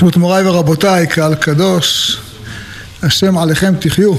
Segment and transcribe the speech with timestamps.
[0.00, 2.18] ברשות מוריי ורבותיי, קהל קדוש,
[3.02, 4.14] השם עליכם תחיו.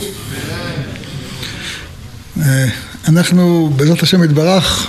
[2.41, 2.67] אה,
[3.07, 4.87] אנחנו בעזרת השם יתברך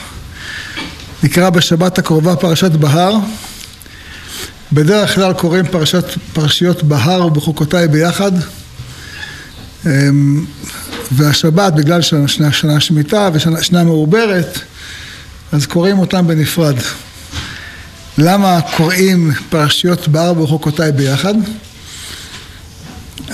[1.23, 3.17] נקרא בשבת הקרובה פרשת בהר.
[4.73, 8.33] בדרך כלל קוראים פרשת, פרשיות בהר ובחוקותיי ביחד.
[9.87, 9.91] אה,
[11.13, 14.59] והשבת, בגלל שנה, שנה שמיטה ושנה מעוברת,
[15.53, 16.77] אז קוראים אותם בנפרד.
[18.19, 21.35] למה קוראים פרשיות בהר ובחוקותיי ביחד?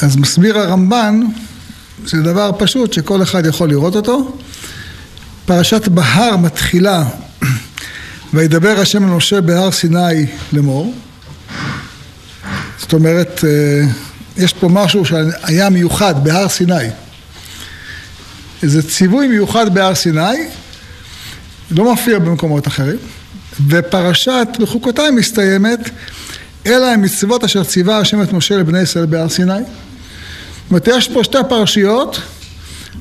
[0.03, 1.21] אז מסביר הרמב"ן,
[2.07, 4.37] זה דבר פשוט שכל אחד יכול לראות אותו.
[5.47, 7.05] פרשת בהר מתחילה
[8.35, 10.95] וידבר השם אל משה בהר סיני לאמור.
[12.79, 13.87] זאת אומרת, אה,
[14.37, 16.75] יש פה משהו שהיה מיוחד בהר סיני.
[18.63, 20.49] איזה ציווי מיוחד בהר סיני,
[21.71, 22.97] לא מופיע במקומות אחרים.
[23.69, 25.91] ופרשת בחוקותיי מסתיימת,
[26.67, 29.53] אלה הם מצוות אשר ציווה השם את משה לבני ישראל בהר סיני.
[29.53, 32.21] זאת אומרת, יש פה שתי פרשיות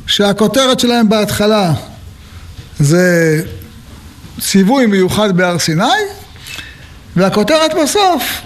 [0.08, 1.74] שהכותרת שלהם בהתחלה
[2.80, 3.42] זה
[4.40, 5.84] ציווי מיוחד בהר סיני,
[7.16, 8.42] והכותרת בסוף,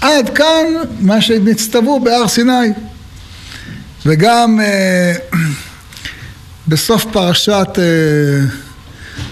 [0.00, 0.66] עד כאן
[1.00, 2.72] מה שנצטוו בהר סיני.
[4.06, 5.12] וגם אה,
[6.68, 8.46] בסוף פרשת אה,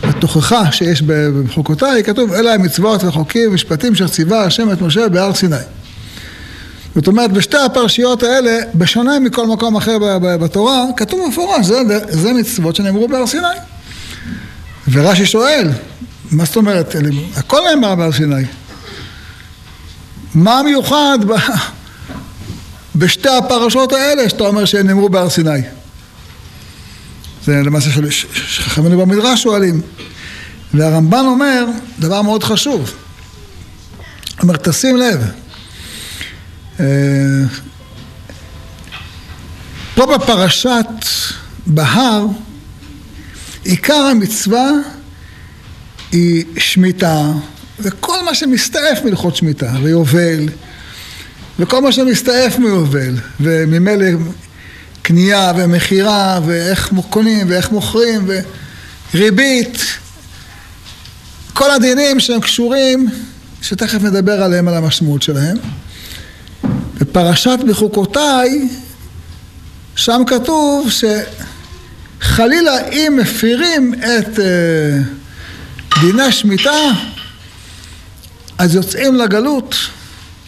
[0.09, 5.57] התוכחה שיש בחוקותיי, כתוב אלה המצוות וחוקים ומשפטים שציווה השם את משה בהר סיני.
[6.95, 12.77] זאת אומרת, בשתי הפרשיות האלה, בשונה מכל מקום אחר בתורה, כתוב מפורש, זה, זה מצוות
[12.77, 13.47] שנאמרו בהר סיני.
[14.93, 15.69] ורש"י שואל,
[16.31, 16.97] מה זאת אומרת,
[17.37, 18.45] הכל נאמר בהר סיני.
[20.35, 21.33] מה מיוחד ב...
[22.97, 25.61] בשתי הפרשות האלה שאתה אומר שהם נאמרו בהר סיני?
[27.49, 29.81] זה למעשה שחכמינו במדרש שואלים.
[30.75, 31.67] והרמב"ן אומר
[31.99, 32.81] דבר מאוד חשוב.
[32.81, 35.25] הוא אומר, תשים לב.
[36.81, 36.87] אה,
[39.95, 40.87] פה בפרשת
[41.67, 42.27] בהר,
[43.65, 44.71] עיקר המצווה
[46.13, 47.33] היא שמיטה,
[47.81, 50.49] וכל מה שמסתעף מלכות שמיטה, ויובל,
[51.59, 54.07] וכל מה שמסתעף מיובל, וממילא
[55.09, 58.29] קנייה ומכירה ואיך קונים ואיך מוכרים
[59.15, 59.79] וריבית
[61.53, 63.09] כל הדינים שהם קשורים
[63.63, 65.57] שתכף נדבר עליהם על המשמעות שלהם.
[67.01, 68.69] בפרשת בחוקותיי
[69.97, 70.89] שם כתוב
[72.21, 74.99] שחלילה אם מפירים את אה,
[76.01, 76.91] דיני שמיטה
[78.59, 79.75] אז יוצאים לגלות.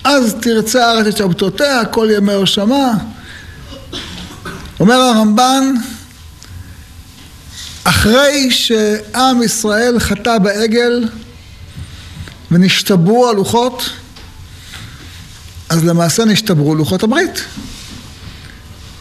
[0.04, 2.92] אז תרצה הארץ את שבתותיה כל ימי הושמה
[4.80, 5.74] אומר הרמב"ן,
[7.84, 11.08] אחרי שעם ישראל חטא בעגל
[12.50, 13.90] ונשתברו הלוחות,
[15.68, 17.44] אז למעשה נשתברו לוחות הברית.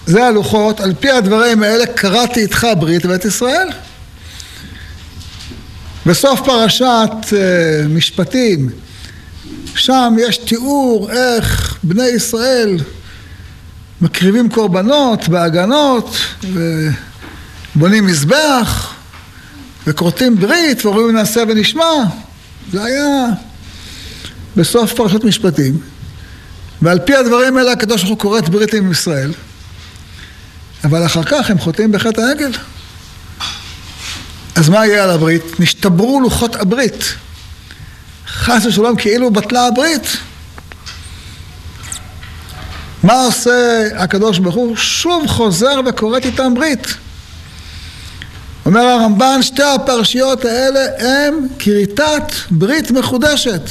[0.05, 3.67] זה הלוחות, על פי הדברים האלה קראתי איתך ברית בית ישראל.
[6.05, 7.33] בסוף פרשת uh,
[7.89, 8.69] משפטים,
[9.75, 12.77] שם יש תיאור איך בני ישראל
[14.01, 16.15] מקריבים קורבנות בהגנות
[17.75, 18.93] ובונים מזבח
[19.87, 22.03] וכורתים ברית ואומרים נעשה ונשמע
[22.71, 23.25] זה היה
[24.55, 25.79] בסוף פרשת משפטים.
[26.81, 29.33] ועל פי הדברים האלה הקדוש ברוך הוא כורת ברית עם ישראל
[30.83, 32.51] אבל אחר כך הם חוטאים בחטא העגל.
[34.55, 35.59] אז מה יהיה על הברית?
[35.59, 37.03] נשתברו לוחות הברית.
[38.27, 40.17] חס ושלום כאילו בטלה הברית
[43.03, 44.75] מה עושה הקדוש ברוך הוא?
[44.75, 46.87] שוב חוזר וכורת איתם ברית.
[48.65, 53.61] אומר הרמב"ן, שתי הפרשיות האלה הם כריתת ברית מחודשת.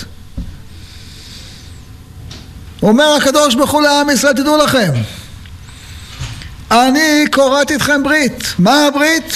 [2.83, 4.93] אומר הקדוש ברוך הוא לעם ישראל, תדעו לכם,
[6.71, 8.45] אני כורת איתכם ברית.
[8.59, 9.33] מה הברית?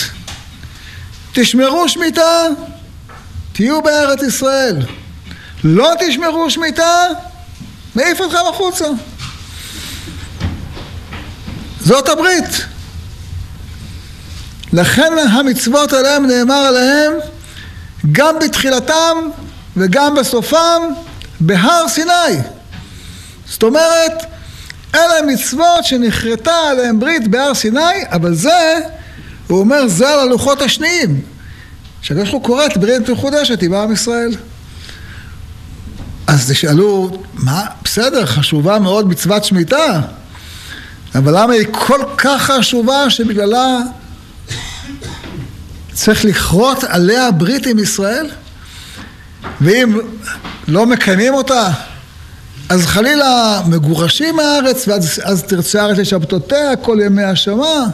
[1.32, 2.46] תשמרו שמיטה,
[3.52, 4.76] תהיו בארץ ישראל.
[5.64, 7.06] לא תשמרו שמיטה,
[7.94, 8.86] מעיף אתכם החוצה.
[11.84, 12.66] זאת הברית.
[14.72, 17.12] לכן המצוות עליהם נאמר עליהם
[18.12, 19.16] גם בתחילתם
[19.76, 20.82] וגם בסופם
[21.40, 22.42] בהר סיני.
[23.46, 24.12] זאת אומרת,
[24.94, 28.78] אלה מצוות שנכרתה עליהם ברית בהר סיני, אבל זה,
[29.48, 31.20] הוא אומר, זה על הלוחות השניים.
[32.02, 34.36] שהקדוש ברוך הוא קורא ברית מחודשת עם עם ישראל.
[36.26, 40.00] אז תשאלו, מה, בסדר, חשובה מאוד מצוות שמיטה.
[41.14, 43.78] אבל למה היא כל כך חשובה שבגללה
[45.92, 48.30] צריך לכרות עליה ברית עם ישראל?
[49.60, 49.98] ואם
[50.68, 51.70] לא מקיימים אותה,
[52.68, 57.84] אז חלילה מגורשים מהארץ, ואז תרצה הארץ לשבתותיה כל ימי השמה,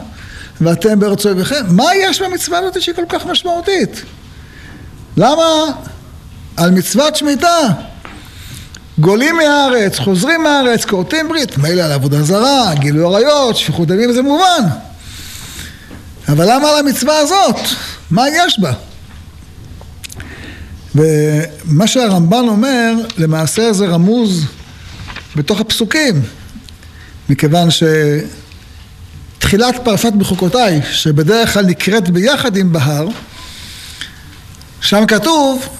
[0.61, 1.65] ואתם בארץ אויביכם.
[1.69, 4.03] מה יש במצווה הזאת שהיא כל כך משמעותית?
[5.17, 5.43] למה
[6.57, 7.59] על מצוות שמיטה
[8.99, 14.21] גולים מהארץ, חוזרים מהארץ, כורתים ברית, מילא על עבודה זרה, גילוי עריות, שפיכות דמים זה
[14.21, 14.63] מובן.
[16.29, 17.55] אבל למה על המצווה הזאת?
[18.11, 18.73] מה יש בה?
[20.95, 24.45] ומה שהרמב"ן אומר, למעשה זה רמוז
[25.35, 26.21] בתוך הפסוקים,
[27.29, 27.67] מכיוון
[29.37, 33.07] שתחילת פרשת בחוקותיי, שבדרך כלל נקראת ביחד עם בהר,
[34.81, 35.78] שם כתוב,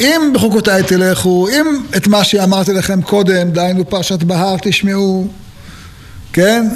[0.00, 5.28] אם בחוקותיי תלכו, אם את מה שאמרתי לכם קודם, דהיינו פרשת בהר תשמעו,
[6.32, 6.68] כן?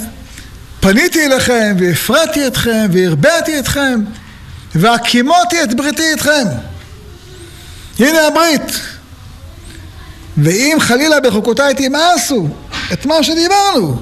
[0.79, 4.01] פניתי אליכם והפרעתי אתכם והרביתי אתכם
[4.75, 6.43] והקימותי את בריתי אתכם.
[7.99, 8.79] הנה הברית.
[10.37, 12.47] ואם חלילה בחוקותיי תמאסו
[12.93, 13.99] את מה שדיברנו,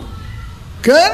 [0.83, 1.09] כן?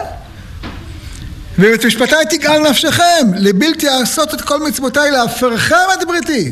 [1.60, 6.52] ואת משפטיי תגאל נפשכם, לבלתי לעשות את כל מצוותיי, להפרכם את בריתי.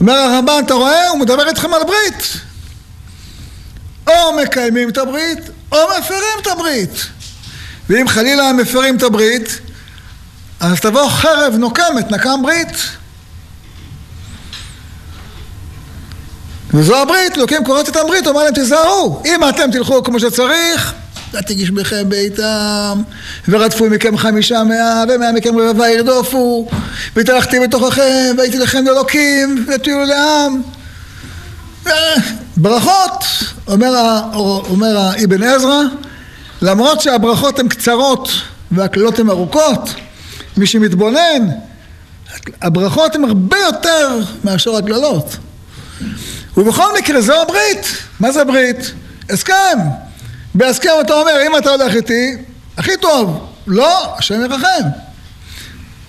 [0.00, 1.08] אומר הרמב"ן, אתה רואה?
[1.08, 2.32] הוא מדבר איתכם על ברית.
[4.06, 5.38] או מקיימים את הברית,
[5.72, 7.06] או מפרים את הברית.
[7.88, 9.60] ואם חלילה הם מפרים את הברית,
[10.60, 12.76] אז תבוא חרב נוקמת, נקם ברית.
[16.74, 20.94] וזו הברית, אלוקים קוראת את הברית, אומר להם תיזהרו, אם אתם תלכו כמו שצריך,
[21.32, 23.02] ותגיש בכם ביתם,
[23.48, 26.68] ורדפו מכם חמישה מאה, ומאה מכם רבבה ירדופו,
[27.16, 30.62] והתהלכתי בתוככם, והייתי לכם לאלוקים, ותהיו לעם.
[32.56, 33.24] ברכות,
[33.68, 34.20] אומר,
[34.70, 35.82] אומר האבן עזרא,
[36.62, 38.28] למרות שהברכות הן קצרות
[38.70, 39.94] והקללות הן ארוכות,
[40.56, 41.48] מי שמתבונן,
[42.62, 45.36] הברכות הן הרבה יותר מאשר הקללות.
[46.56, 47.86] ובכל מקרה זו הברית.
[48.20, 48.92] מה זה ברית?
[49.30, 49.78] הסכם.
[50.56, 52.36] בהסכם אתה אומר, אם אתה הולך איתי,
[52.76, 53.46] הכי טוב.
[53.66, 54.88] לא, השם ירחם.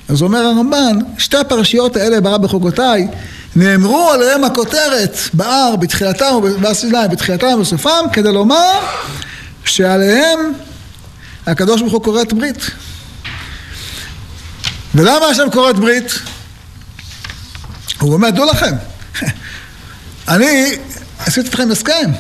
[0.10, 3.08] אז אומר הרמב"ן, שתי הפרשיות האלה ברא בחוקותיי,
[3.56, 8.80] נאמרו עליהם הכותרת בהר בתחילתם ובהר סיני בתחילתם ובסופם כדי לומר
[9.66, 10.40] שעליהם
[11.48, 12.70] הקדוש ברוך הוא כורת ברית.
[14.96, 16.12] ולמה השם כורת ברית?
[18.00, 18.76] הוא אומר, דעו לכם,
[20.28, 20.78] אני
[21.20, 22.12] עשיתי אתכם הסכם.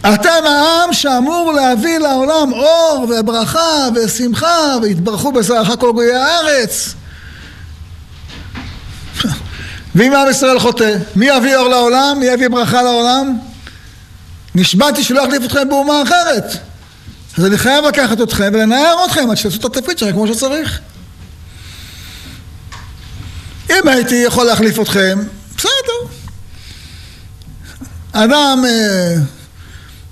[0.00, 6.94] אתם העם שאמור להביא לעולם אור וברכה ושמחה ויתברכו בזרעך כל גויי הארץ.
[9.94, 12.16] ואם עם ישראל חוטא, מי יביא אור לעולם?
[12.20, 13.38] מי יביא ברכה לעולם?
[14.54, 16.44] נשבעתי שלא אחליף אתכם באומה אחרת.
[17.38, 20.80] אז אני חייב לקחת אתכם ולנער אתכם עד שתעשו את התפקיד שלכם כמו שצריך.
[23.70, 25.18] אם הייתי יכול להחליף אתכם,
[25.56, 26.12] בסדר.
[28.12, 29.14] אדם, אה,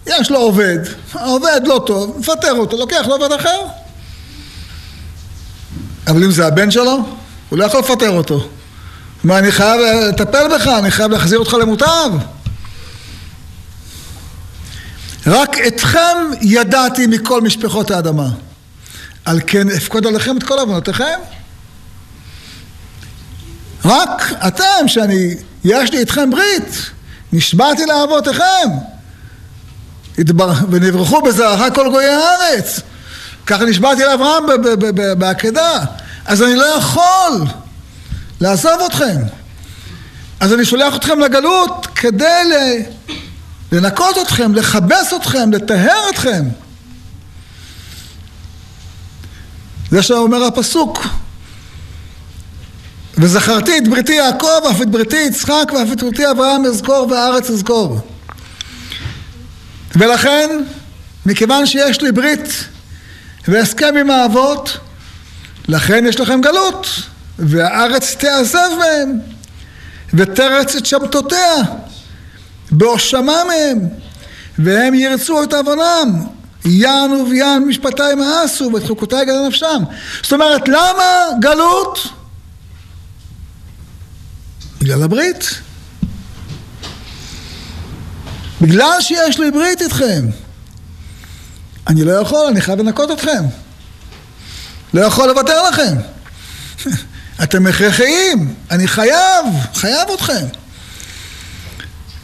[0.07, 0.79] יש לו עובד,
[1.13, 3.61] העובד לא טוב, מפטר אותו, לוקח לו עובד אחר.
[6.07, 6.99] אבל אם זה הבן שלו,
[7.49, 8.49] הוא לא יכול לפטר אותו.
[9.25, 12.11] מה, אני חייב לטפל בך, אני חייב להחזיר אותך למוטב.
[15.27, 18.29] רק אתכם ידעתי מכל משפחות האדמה.
[19.25, 21.19] על כן אפקוד עליכם את כל עוונותיכם.
[23.85, 26.91] רק אתם, שאני, יש לי איתכם ברית.
[27.33, 28.69] נשבעתי לאבותיכם,
[30.71, 32.81] ונברכו בזרעך כל גויי הארץ.
[33.47, 34.45] ככה נשבעתי לאברהם
[35.19, 35.79] בעקדה.
[36.27, 37.47] אז אני לא יכול
[38.41, 39.21] לעזוב אתכם.
[40.41, 42.43] אז אני שולח אתכם לגלות כדי
[43.73, 46.45] לנקות אתכם, לכבס אתכם, לטהר אתכם.
[49.91, 51.07] זה שאומר הפסוק.
[53.19, 58.01] וזכרתי את בריתי יעקב, אף את בריתי יצחק, ואף את בריתי אברהם אזכור והארץ אזכור.
[59.97, 60.51] ולכן,
[61.27, 62.49] מכיוון שיש לי ברית
[63.49, 64.79] והסכם עם האבות,
[65.69, 66.87] לכן יש לכם גלות,
[67.39, 69.19] והארץ תעזב מהם,
[70.15, 71.55] ותרץ את שבתותיה,
[72.71, 73.79] בהושמה מהם,
[74.59, 76.27] והם ירצו את עוונם,
[76.65, 79.83] יען וביען משפטי מאסו, ואת חוקותי גדל נפשם.
[80.23, 81.99] זאת אומרת, למה גלות?
[84.81, 85.66] בגלל הברית.
[88.61, 90.27] בגלל שיש לי ברית איתכם.
[91.87, 93.45] אני לא יכול, אני חייב לנקות אתכם.
[94.95, 95.97] לא יכול לוותר לכם.
[97.43, 100.47] אתם הכרחיים, אני חייב, חייב אתכם.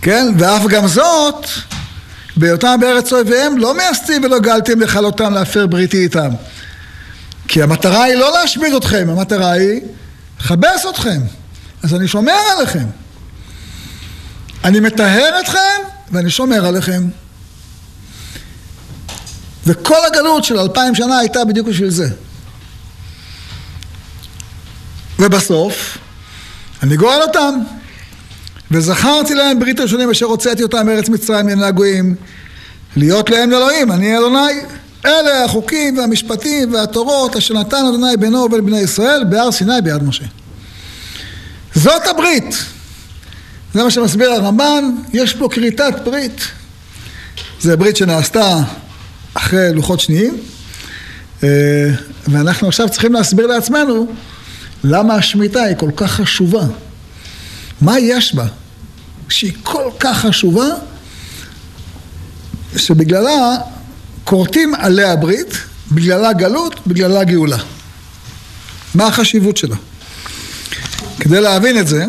[0.02, 1.46] כן, ואף גם זאת,
[2.36, 6.28] בהיותם בארץ אויביהם, לא מייסדים ולא גלתם לכלותם להפר בריתי איתם.
[7.48, 9.80] כי המטרה היא לא להשמיד אתכם, המטרה היא
[10.40, 11.20] לכבס אתכם.
[11.82, 12.86] אז אני שומר עליכם.
[14.64, 17.02] אני מטהר אתכם ואני שומר עליכם.
[19.66, 22.08] וכל הגלות של אלפיים שנה הייתה בדיוק בשביל זה.
[25.18, 25.98] ובסוף,
[26.82, 27.54] אני גואל אותם.
[28.70, 32.14] וזכרתי להם ברית ראשונים אשר הוצאתי אותם מארץ מצרים מן הגויים,
[32.96, 34.56] להיות להם לאלוהים, אני אלוהי.
[35.06, 40.24] אלה החוקים והמשפטים והתורות אשר נתן אדוני בינו ובין בני ישראל בהר סיני ביד משה.
[41.74, 42.54] זאת הברית.
[43.74, 46.40] זה מה שמסביר הרמב"ן, יש פה כריתת ברית.
[47.60, 48.56] זה ברית שנעשתה
[49.34, 50.38] אחרי לוחות שניים,
[51.42, 51.48] אה,
[52.28, 54.06] ואנחנו עכשיו צריכים להסביר לעצמנו
[54.84, 56.62] למה השמיטה היא כל כך חשובה.
[57.80, 58.46] מה יש בה?
[59.28, 60.66] שהיא כל כך חשובה,
[62.76, 63.56] שבגללה
[64.24, 65.56] כורתים עליה ברית,
[65.92, 67.58] בגללה גלות, בגללה גאולה.
[68.94, 69.76] מה החשיבות שלה?
[71.20, 72.06] כדי להבין את זה,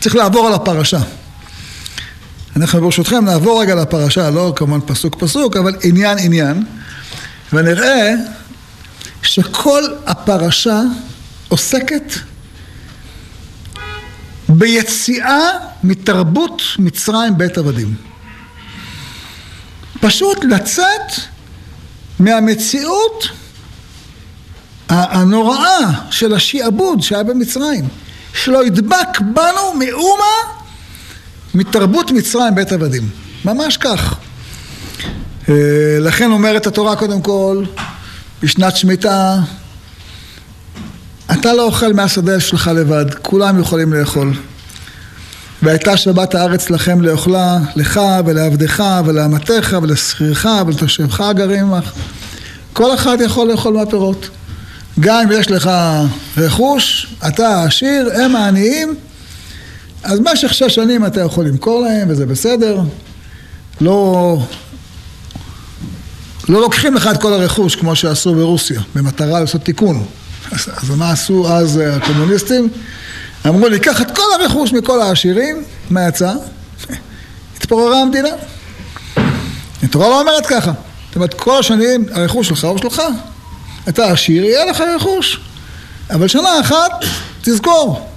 [0.00, 1.00] צריך לעבור על הפרשה.
[2.56, 6.64] אנחנו ברשותכם נעבור רגע לפרשה, לא כמובן פסוק פסוק, אבל עניין עניין,
[7.52, 8.14] ונראה
[9.22, 10.80] שכל הפרשה
[11.48, 12.12] עוסקת
[14.48, 15.50] ביציאה
[15.84, 17.94] מתרבות מצרים בית עבדים.
[20.00, 21.12] פשוט לצאת
[22.18, 23.28] מהמציאות
[24.88, 25.78] הנוראה
[26.10, 27.88] של השעבוד שהיה במצרים,
[28.34, 30.58] שלא ידבק בנו מאומה
[31.54, 33.08] מתרבות מצרים בית עבדים.
[33.44, 34.14] ממש כך.
[35.48, 35.54] אה,
[36.00, 37.64] לכן אומרת התורה קודם כל,
[38.42, 39.36] בשנת שמיטה,
[41.32, 44.32] אתה לא אוכל מהשדה שלך לבד, כולם יכולים לאכול.
[45.62, 51.92] והייתה שבת הארץ לכם לאוכלה, לך ולעבדך ולאמתך ולשכירך ולתושבך הגרים עמך.
[52.72, 54.28] כל אחד יכול לאכול מהפירות.
[55.00, 55.70] גם אם יש לך
[56.36, 58.94] רכוש, אתה העשיר, הם העניים,
[60.02, 62.80] אז במשך שש שנים אתה יכול למכור להם וזה בסדר.
[63.80, 64.38] לא,
[66.48, 70.04] לא לוקחים לך את כל הרכוש כמו שעשו ברוסיה, במטרה לעשות תיקון.
[70.52, 72.68] אז, אז מה עשו אז הקומוניסטים?
[73.46, 76.32] אמרו לי, קח את כל הרכוש מכל העשירים, מה יצא?
[77.56, 78.28] התפוררה המדינה.
[79.82, 80.72] התורה לא אומרת ככה.
[81.06, 83.02] זאת אומרת, כל השנים הרכוש שלך הוא שלך.
[83.88, 85.40] אתה עשיר, יהיה לך רכוש.
[86.10, 87.04] אבל שנה אחת,
[87.42, 88.08] תזכור,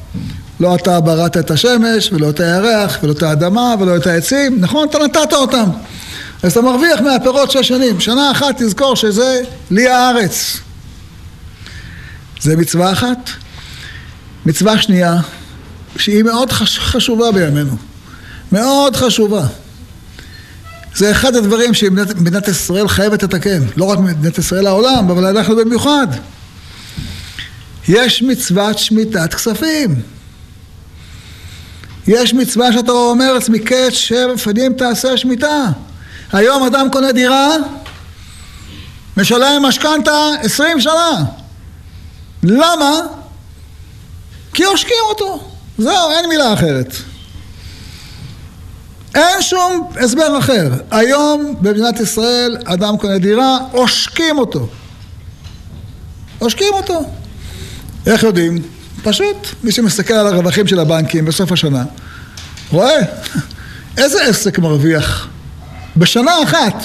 [0.60, 4.88] לא אתה בראת את השמש, ולא את הירח, ולא את האדמה, ולא את העצים, נכון?
[4.90, 5.70] אתה נתת אותם.
[6.44, 8.00] אז אתה מרוויח מהפירות שש שנים.
[8.00, 10.58] שנה אחת תזכור שזה לי הארץ.
[12.42, 13.30] זה מצווה אחת.
[14.46, 15.18] מצווה שנייה,
[15.98, 17.78] שהיא מאוד חשובה בימינו.
[18.52, 19.46] מאוד חשובה.
[20.96, 23.64] זה אחד הדברים שמדינת ישראל חייבת לתקן.
[23.78, 26.08] לא רק מדינת ישראל העולם, אבל אנחנו במיוחד.
[27.88, 30.02] יש מצוות שמיטת כספים.
[32.08, 35.66] יש מצווה שאתה אומר מקץ שבע פנים תעשה שמיטה.
[36.32, 37.50] היום אדם קונה דירה,
[39.18, 41.24] משלם משכנתה עשרים שנה.
[42.44, 42.92] למה?
[44.54, 45.52] כי עושקים אותו.
[45.78, 46.96] זהו, אין מילה אחרת.
[49.16, 50.72] אין שום הסבר אחר.
[50.92, 54.68] היום במדינת ישראל אדם קונה דירה, עושקים אותו.
[56.40, 57.02] עושקים אותו.
[58.06, 58.58] איך יודעים?
[59.04, 61.84] פשוט מי שמסתכל על הרווחים של הבנקים בסוף השנה,
[62.72, 63.00] רואה
[63.98, 65.28] איזה עסק מרוויח
[65.98, 66.84] בשנה אחת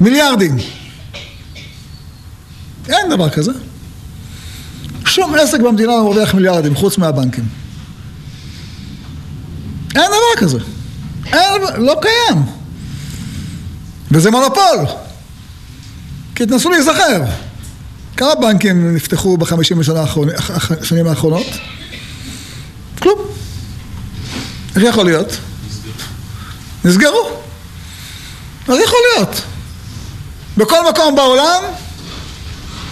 [0.00, 0.56] מיליארדים.
[2.88, 3.52] אין דבר כזה.
[5.04, 7.44] שום עסק במדינה לא מרוויח מיליארדים חוץ מהבנקים.
[9.94, 10.58] אין דבר כזה.
[11.32, 12.42] אין, לא קיים.
[14.10, 14.86] וזה מונופול.
[16.34, 17.22] כי תנסו להיזכר.
[18.16, 19.80] כמה בנקים נפתחו בחמישים
[20.80, 21.46] השנים האחרונות?
[22.98, 23.18] כלום.
[24.76, 25.36] איך יכול להיות?
[26.84, 27.30] נסגרו.
[28.68, 29.40] איך יכול להיות?
[30.56, 31.62] בכל מקום בעולם,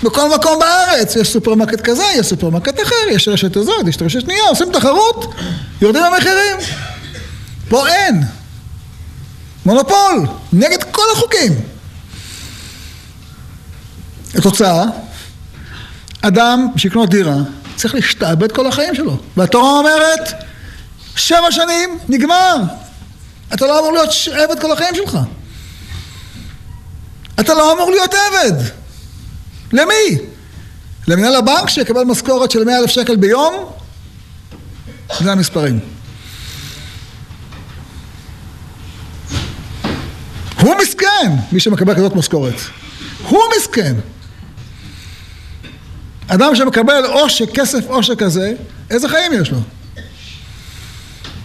[0.02, 4.44] בכל מקום בארץ, יש סופרמרקט כזה, יש סופרמרקט אחר, יש רשת הזאת, יש רשת שנייה,
[4.48, 5.34] עושים תחרות,
[5.82, 6.56] יורדים המחירים.
[7.68, 8.22] פה אין.
[9.66, 11.52] מונופול, נגד כל החוקים.
[14.34, 14.84] התוצאה,
[16.22, 17.36] אדם שיקנה דירה
[17.76, 19.18] צריך להשתעבד כל החיים שלו.
[19.36, 20.32] והתורה אומרת,
[21.16, 22.56] שבע שנים, נגמר.
[23.54, 25.18] אתה לא אמור להיות עבד כל החיים שלך.
[27.40, 28.62] אתה לא אמור להיות עבד.
[29.72, 30.18] למי?
[31.08, 33.54] למנהל הבנק שיקבל משכורת של מאה אלף שקל ביום?
[35.20, 35.95] זה המספרים.
[40.60, 42.54] הוא מסכן, מי שמקבל כזאת משכורת.
[43.28, 43.94] הוא מסכן.
[46.28, 48.52] אדם שמקבל עושק, כסף עושק כזה,
[48.90, 49.58] איזה חיים יש לו?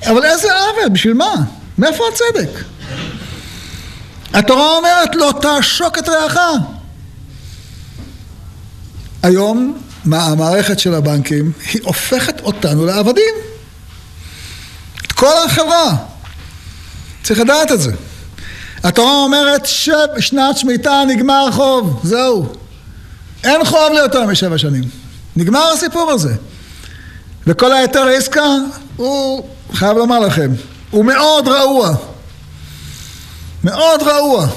[0.03, 0.89] אבל איזה עוול?
[0.91, 1.33] בשביל מה?
[1.77, 2.49] מאיפה הצדק?
[4.33, 6.37] התורה אומרת לא תעשוק את רעך.
[9.23, 13.33] היום המערכת של הבנקים היא הופכת אותנו לעבדים.
[15.05, 15.95] את כל החברה.
[17.23, 17.91] צריך לדעת את זה.
[18.83, 22.45] התורה אומרת ששנת שמיטה נגמר חוב, זהו.
[23.43, 24.83] אין חוב ליותר משבע שנים.
[25.35, 26.35] נגמר הסיפור הזה.
[27.47, 28.45] וכל היתר העסקה
[28.95, 30.51] הוא, חייב לומר לכם,
[30.91, 31.95] הוא מאוד רעוע.
[33.63, 34.47] מאוד רעוע.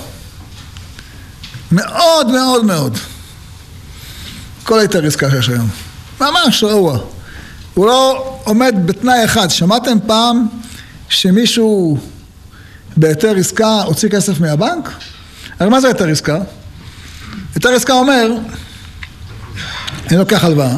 [1.73, 2.99] מאוד מאוד מאוד.
[4.64, 5.69] כל היתר עסקה שיש היום.
[6.21, 6.99] ממש רעוע.
[7.75, 9.50] הוא לא עומד בתנאי אחד.
[9.50, 10.47] שמעתם פעם
[11.09, 11.99] שמישהו
[12.97, 14.91] בהיתר עסקה הוציא כסף מהבנק?
[15.61, 16.39] הרי מה זה היתר עסקה?
[17.55, 18.31] היתר עסקה אומר,
[20.09, 20.77] אני לוקח הלוואה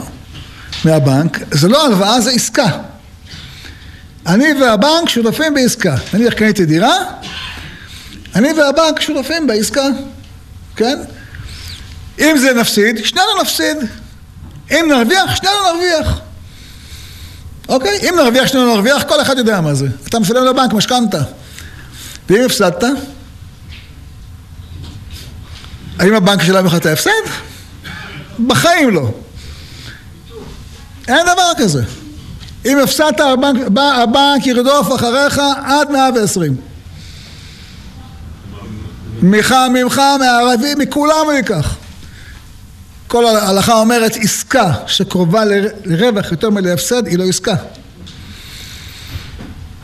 [0.85, 2.67] מהבנק, זה לא הלוואה, זה עסקה.
[4.27, 5.97] אני והבנק שותפים בעסקה.
[6.15, 6.95] נניח קניתי דירה,
[8.35, 9.87] אני והבנק שותפים בעסקה,
[10.77, 10.99] כן?
[12.19, 13.77] אם זה נפסיד, שנינו נפסיד.
[14.71, 16.21] אם נרוויח, שנינו נרוויח.
[17.69, 17.99] אוקיי?
[18.09, 19.87] אם נרוויח, שנינו נרוויח, כל אחד יודע מה זה.
[20.09, 21.23] אתה משלם לבנק משכנתה.
[22.29, 22.85] ואם הפסדת,
[25.99, 27.11] האם הבנק ישלם לך את ההפסד?
[28.47, 29.11] בחיים לא.
[31.09, 31.83] אין דבר כזה.
[32.67, 36.57] אם הפסדת, הבנק, הבנק ירדוף אחריך עד מאה ועשרים.
[39.23, 41.77] ממך, ממך, מהערבים, מכולם הוא ייקח.
[43.07, 45.43] כל ההלכה אומרת עסקה שקרובה
[45.85, 47.55] לרווח יותר מלהפסד היא לא עסקה.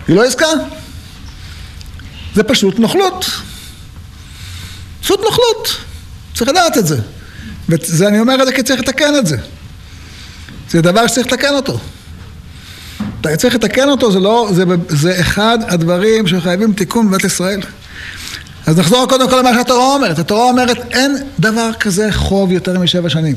[0.09, 0.47] היא לא עסקה.
[2.35, 3.25] זה פשוט נוכלות.
[5.01, 5.69] פשוט נוכלות.
[6.35, 6.99] צריך לדעת את זה.
[7.69, 9.37] וזה אני אומר את זה כי צריך לתקן את זה.
[10.71, 11.79] זה דבר שצריך לתקן אותו.
[13.37, 17.61] צריך לתקן אותו, זה לא, זה, זה אחד הדברים שחייבים תיקון בבית ישראל.
[18.67, 20.19] אז נחזור קודם כל למה שהתורה אומרת.
[20.19, 23.37] התורה אומרת, אין דבר כזה חוב יותר משבע שנים.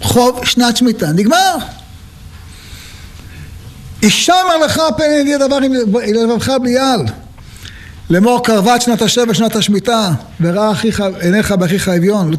[0.00, 1.56] חוב שנת שמיטה, נגמר.
[4.02, 5.72] הישמר לך פן ידיע דבר עם
[6.14, 7.00] לבבך בלי על.
[8.10, 12.36] לאמור קרבת שנת השבע שנת השמיטה, וראה אחיך, עיניך באחיך אביון, לא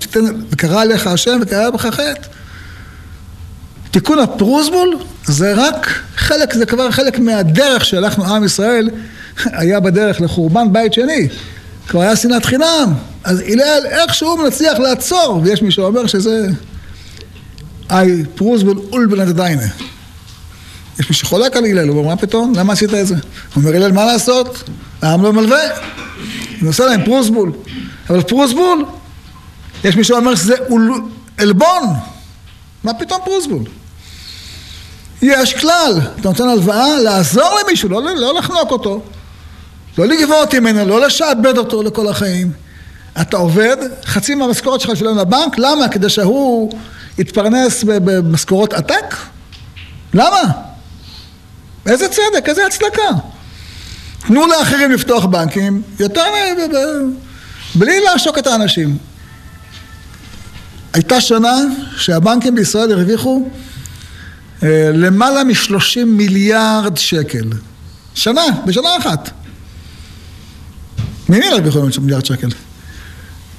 [0.50, 2.28] וקרא עליך השם וקרא בך חטא.
[3.92, 8.90] תיקון הפרוזבול זה רק חלק, זה כבר חלק מהדרך שהלכנו עם ישראל
[9.46, 11.28] היה בדרך לחורבן בית שני,
[11.88, 16.48] כבר היה שנאת חינם, אז הלל איכשהו מצליח לעצור, ויש מי שאומר שזה
[17.92, 19.68] אי פרוזבול אולבנת דיינה.
[21.00, 22.54] יש מי שחולק על הלל, הוא אומר, מה פתאום?
[22.56, 23.16] למה עשית את זה?
[23.16, 24.70] הוא אומר, הלל, מה לעשות?
[25.02, 25.60] העם לא מלווה.
[26.62, 27.52] הוא עושה להם פרוזבול.
[28.10, 28.86] אבל פרוזבול,
[29.84, 30.56] יש מי שאומר שזה
[31.38, 31.84] עלבון.
[32.84, 33.64] מה פתאום פרוזבול?
[35.22, 39.02] יש כלל, אתה נותן הלוואה לעזור למישהו, לא, לא לחנוק אותו.
[39.98, 42.52] לא לגבות ממנו, לא לשעבד אותו לכל החיים.
[43.22, 45.90] אתה עובד, חצי מהמשכורת שלך שלם לבנק, למה?
[45.90, 46.72] כדי שהוא
[47.18, 49.16] יתפרנס במשכורות עתק?
[50.14, 50.67] למה?
[51.88, 53.10] איזה צדק, איזה הצדקה.
[54.20, 56.24] תנו לאחרים לפתוח בנקים, יותר
[57.76, 58.98] בלי לעשוק את האנשים.
[60.94, 61.56] הייתה שנה
[61.98, 63.50] שהבנקים בישראל הרוויחו
[64.64, 67.50] אה, למעלה משלושים מיליארד שקל.
[68.14, 69.30] שנה, בשנה אחת.
[71.30, 72.48] ממי ירוויחו מיליארד שקל?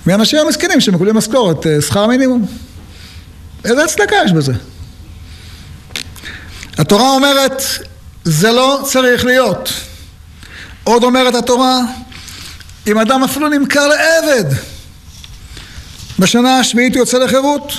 [0.06, 2.46] מאנשים המסכנים שמקבלים משכורת, אה, שכר מינימום.
[3.64, 4.52] איזה הצדקה יש בזה?
[6.78, 7.62] התורה אומרת,
[8.30, 9.72] זה לא צריך להיות.
[10.84, 11.80] עוד אומרת התורה,
[12.86, 14.44] אם אדם אפילו נמכר לעבד,
[16.18, 17.72] בשנה השביעית יוצא לחירות.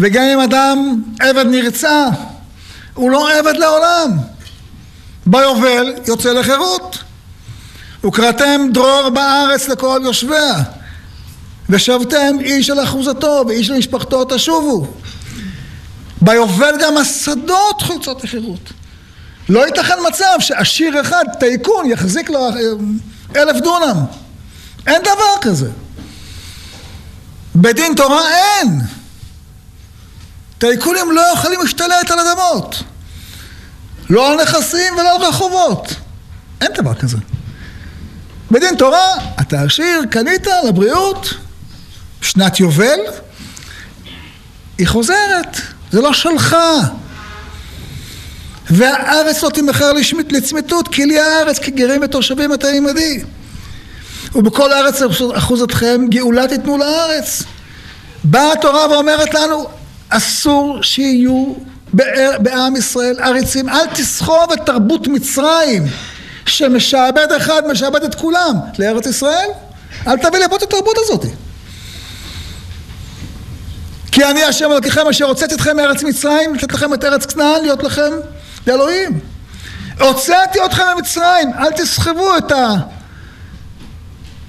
[0.00, 2.08] וגם אם אדם עבד נרצע,
[2.94, 4.10] הוא לא עבד לעולם.
[5.26, 6.98] ביובל יוצא לחירות.
[8.04, 10.54] וקראתם דרור בארץ לכל יושביה,
[11.70, 14.86] ושבתם איש על אחוזתו ואיש על משפחתו תשובו.
[16.20, 18.75] ביובל גם השדות חולצות לחירות.
[19.48, 22.48] לא ייתכן מצב שעשיר אחד, טייקון, יחזיק לו
[23.36, 24.04] אלף דונם.
[24.86, 25.70] אין דבר כזה.
[27.56, 28.80] בדין תורה אין.
[30.58, 32.82] טייקונים לא יכולים להשתלט על אדמות.
[34.10, 35.94] לא על נכסים ולא על רחובות.
[36.60, 37.16] אין דבר כזה.
[38.50, 41.34] בדין תורה, אתה עשיר, קנית לבריאות,
[42.20, 42.98] שנת יובל,
[44.78, 45.60] היא חוזרת,
[45.92, 46.56] זה לא שלך.
[48.70, 49.92] והארץ לא תמכר
[50.30, 53.22] לצמיתות, כי לי הארץ כגרים ותושבים אתה עמדי.
[54.34, 55.02] ובכל הארץ
[55.34, 57.42] אחוזתכם גאולה תיתנו לארץ.
[58.24, 59.66] באה התורה ואומרת לנו,
[60.08, 61.54] אסור שיהיו
[62.38, 65.82] בעם ישראל עריצים, אל תסחוב את תרבות מצרים
[66.46, 69.48] שמשעבד אחד, משעבד את כולם לארץ ישראל.
[70.06, 71.24] אל תביא לפה את התרבות הזאת.
[74.12, 77.82] כי אני השם אלוקיכם אשר הוצאתי אתכם מארץ מצרים, לתת לכם את ארץ כנען, להיות
[77.82, 78.10] לכם
[78.66, 79.20] לאלוהים.
[80.00, 82.52] הוצאתי אתכם ממצרים, אל תסחבו את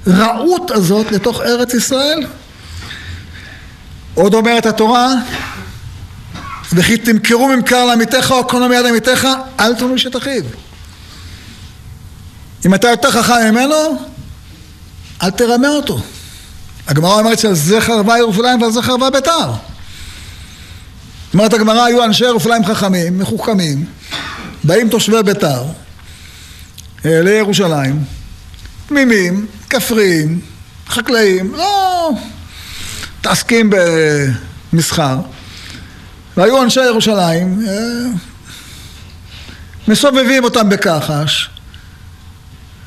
[0.08, 2.28] הרעות הזאת לתוך ארץ ישראל.
[4.14, 5.14] עוד אומרת התורה,
[6.74, 9.28] וכי תמכרו ממכר לעמיתך או קונו מיד עמיתך,
[9.60, 10.44] אל תנו איש את אחיו.
[12.66, 13.76] אם אתה יותר חכם ממנו,
[15.24, 16.00] אל תרמה אותו.
[16.88, 19.52] הגמרא אומרת שעל זה חרבה ירושלים ועל זה חרבה ביתר.
[21.38, 23.86] אומרת הגמרא, היו אנשי ירושלים חכמים, מחוכמים,
[24.64, 25.64] באים תושבי ביתר
[27.06, 28.04] לירושלים,
[28.88, 30.40] תמימים, כפריים,
[30.88, 32.12] חקלאים, לא
[33.20, 33.70] מתעסקים
[34.74, 35.18] במסחר,
[36.38, 38.10] והיו אנשי ירושלים, אה,
[39.88, 41.50] מסובבים אותם בכחש,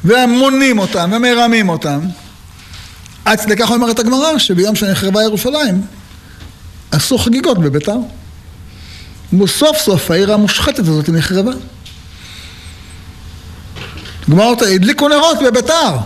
[0.04, 2.00] והם מונים אותם ומרמים אותם.
[3.24, 5.82] עד כדי כך אומרת הגמרא, שביום שנחרבה ירושלים,
[6.90, 7.96] עשו חגיגות בביתר.
[9.38, 11.52] וסוף סוף העיר המושחתת הזאת נחרבה.
[14.30, 15.96] גמרא אותה, הדליקו נרות בביתר.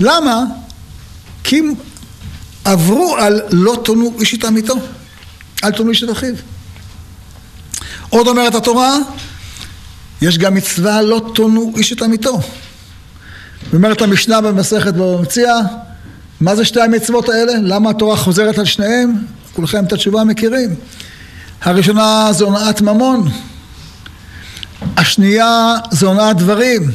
[0.00, 0.44] למה?
[1.44, 1.62] כי
[2.64, 4.74] עברו על לא תונו איש את עמיתו,
[5.64, 6.34] אל תונו איש את אחיו.
[8.10, 8.96] עוד אומרת התורה,
[10.22, 12.40] יש גם מצווה לא תונו איש את עמיתו.
[13.72, 15.54] אומרת המשנה במסכת במציע,
[16.40, 17.52] מה זה שתי המצוות האלה?
[17.62, 19.14] למה התורה חוזרת על שניהם?
[19.52, 20.74] כולכם את התשובה מכירים.
[21.64, 23.28] הראשונה זה הונאת ממון,
[24.96, 26.90] השנייה זה הונאת דברים,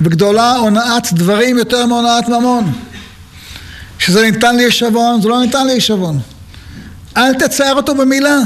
[0.00, 2.72] וגדולה הונאת דברים יותר מהונאת ממון.
[3.98, 6.20] כשזה ניתן להישבון, זה לא ניתן להישבון.
[7.16, 8.38] אל תצייר אותו במילה.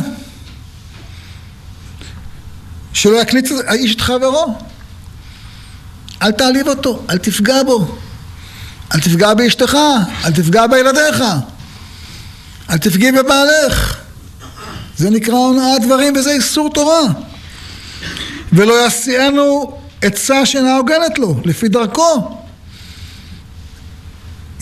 [2.93, 4.59] שלא יקליט האיש את חברו.
[6.23, 7.99] אל תעליב אותו, אל תפגע בו.
[8.95, 9.77] אל תפגע באשתך,
[10.25, 11.23] אל תפגע בילדיך,
[12.71, 14.08] אל תפגעי בבעלך.
[14.99, 17.03] זה נקרא הונאת דברים וזה איסור תורה.
[18.53, 22.39] ולא יסיענו עצה שאינה הוגנת לו, לפי דרכו.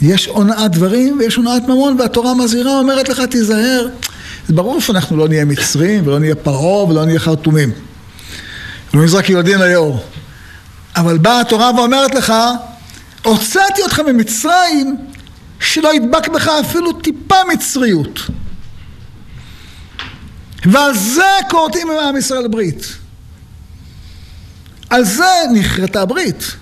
[0.02, 3.88] יש הונאת דברים ויש הונאת ממון, והתורה מזהירה, אומרת לך, תיזהר.
[4.48, 7.70] זה ברור שאנחנו לא נהיה מצרים, ולא נהיה פרעה, ולא נהיה חרטומים.
[8.94, 10.00] ולא נזרק ילדים ליאור.
[10.96, 12.32] אבל באה התורה ואומרת לך,
[13.24, 14.96] הוצאתי אותך ממצרים,
[15.60, 18.20] שלא ידבק בך אפילו טיפה מצריות.
[20.66, 22.86] ועל זה כורתים עם עם ישראל ברית.
[24.90, 26.56] על זה נכרתה הברית.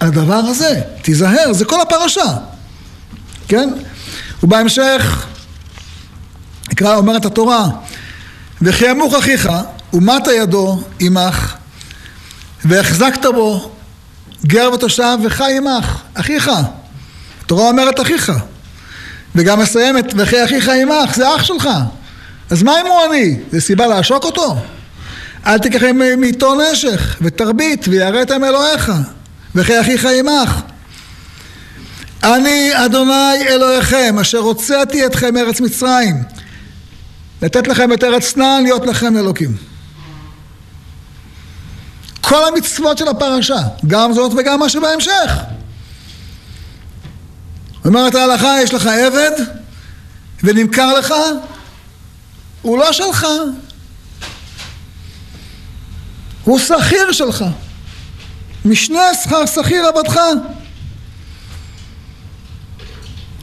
[0.00, 2.36] על הדבר הזה, תיזהר, זה כל הפרשה.
[3.48, 3.68] כן?
[4.42, 5.26] ובהמשך,
[6.72, 7.68] נקרא, אומרת התורה,
[8.62, 9.50] וכי ימוך אחיך,
[9.92, 11.54] ומטה ידו עמך,
[12.64, 13.70] והחזקת בו
[14.46, 16.50] גר ותושב וחי עמך, אחיך.
[17.42, 18.32] התורה אומרת אחיך.
[19.34, 21.68] וגם מסיימת, וכי אחיך עמך, זה אח שלך.
[22.50, 23.36] אז מה אם הוא עני?
[23.52, 24.56] זה סיבה לעשוק אותו?
[25.46, 25.82] אל תיקח
[26.16, 28.92] מאיתו נשך, ותרבית, ויראת מאלוהיך,
[29.54, 30.60] וכי אחיך עמך.
[32.22, 36.22] אני אדוני אלוהיכם, אשר הוצאתי אתכם מארץ מצרים,
[37.42, 39.56] לתת לכם את ארץ כנען, להיות לכם אלוקים.
[42.20, 45.32] כל המצוות של הפרשה, גם זאת וגם מה שבהמשך.
[47.84, 49.30] אומרת ההלכה, יש לך עבד
[50.44, 51.14] ונמכר לך,
[52.62, 53.26] הוא לא שלך,
[56.44, 57.44] הוא שכיר שלך.
[58.64, 60.20] משנה שכר שכיר עבדך.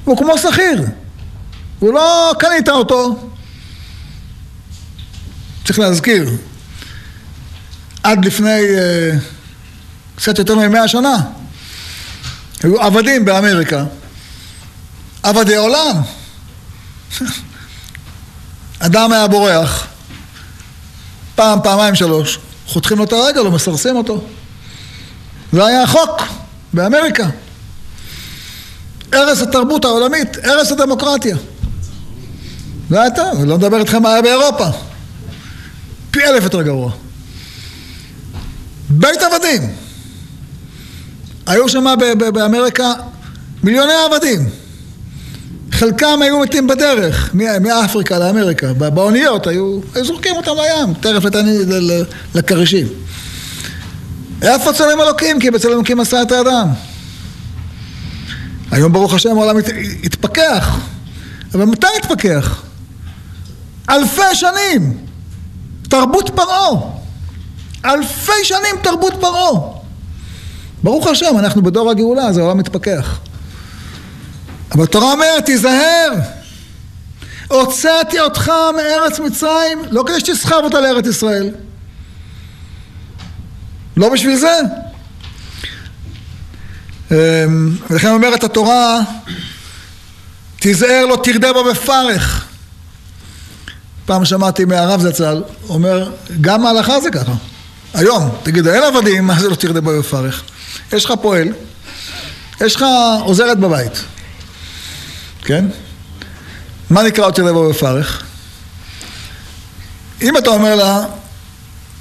[0.03, 0.85] הוא כמו שכיר,
[1.79, 3.29] הוא לא קנית אותו.
[5.65, 6.29] צריך להזכיר,
[8.03, 9.19] עד לפני uh,
[10.15, 11.17] קצת יותר ממאה שנה.
[12.63, 13.85] היו עבדים באמריקה,
[15.23, 16.01] עבדי עולם.
[18.87, 19.87] אדם היה בורח,
[21.35, 24.23] פעם, פעמיים, שלוש, חותכים לו את הרגל או מסרסים אותו.
[25.51, 26.21] זה היה החוק
[26.73, 27.27] באמריקה.
[29.13, 31.37] הרס התרבות העולמית, הרס הדמוקרטיה.
[32.89, 34.65] זה אני לא מדבר איתכם מה היה באירופה.
[36.11, 36.91] פי אלף יותר גרוע.
[38.89, 39.75] בית עבדים.
[41.45, 41.85] היו שם
[42.33, 42.93] באמריקה
[43.63, 44.49] מיליוני עבדים.
[45.77, 48.73] חלקם היו מתים בדרך, מאפריקה לאמריקה.
[48.73, 51.23] באוניות היו, היו זורקים אותם לים, טרף
[52.35, 52.87] לכרישים.
[54.41, 55.39] איפה צלם אלוקים?
[55.39, 56.67] כי בצלם אלוקים עשה את האדם.
[58.71, 59.55] היום ברוך השם העולם
[60.03, 60.77] התפכח.
[61.53, 62.61] אבל מתי התפכח?
[63.89, 64.97] אלפי שנים.
[65.89, 66.69] תרבות פרעה.
[67.85, 69.59] אלפי שנים תרבות פרעה.
[70.83, 73.19] ברוך השם, אנחנו בדור הגאולה, זה העולם מתפכח.
[74.71, 76.09] אבל התורה אומרת, תיזהר.
[77.47, 81.49] הוצאתי אותך מארץ מצרים, לא כדי שתסחב אותה לארץ ישראל.
[83.97, 84.59] לא בשביל זה.
[87.11, 87.15] אמ,
[87.89, 88.99] ולכן אומרת התורה,
[90.59, 92.45] תיזהר לא תרדה בו בפרך.
[94.05, 97.33] פעם שמעתי מהרב זצ"ל, אומר, גם ההלכה זה ככה.
[97.93, 100.43] היום, תגיד, אין עבדים, מה זה לא תרדה בו בפרך?
[100.93, 101.47] יש לך פועל,
[102.61, 102.85] יש לך
[103.21, 104.03] עוזרת בבית,
[105.47, 105.65] כן?
[106.89, 108.23] מה נקרא תרדה בו בפרך?
[110.21, 111.05] אם אתה אומר לה,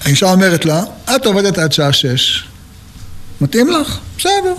[0.05, 0.83] האישה אומרת לה,
[1.17, 2.45] את עובדת עד שעה שש,
[3.41, 3.99] מתאים לך?
[4.19, 4.55] בסדר.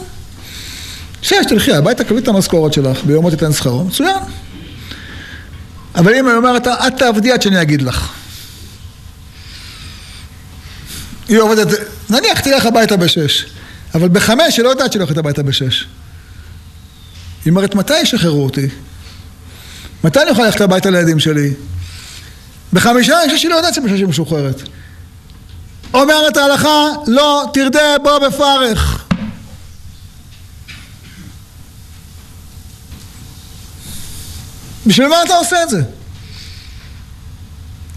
[1.21, 4.17] שש, תלכי הביתה, קבלי את המשכורת שלך, ביומו תיתן שכרו, מצוין.
[5.95, 8.11] אבל אם היא אומרת, את תעבדי עד שאני אגיד לך.
[11.27, 11.67] היא עובדת,
[12.09, 13.45] נניח תלך הביתה בשש,
[13.95, 15.87] אבל בחמש היא לא יודעת שהיא הולכת הביתה בשש.
[17.47, 18.67] היא אומרת, מתי ישחררו אותי?
[20.03, 21.53] מתי אני יכול ללכת הביתה לילדים שלי?
[22.73, 24.61] בחמישה אני חושב שהיא לא יודעת שבשש היא משוחררת.
[25.93, 29.07] אומרת ההלכה, לא תרדה בו בפרך.
[34.85, 35.81] בשביל מה אתה עושה את זה?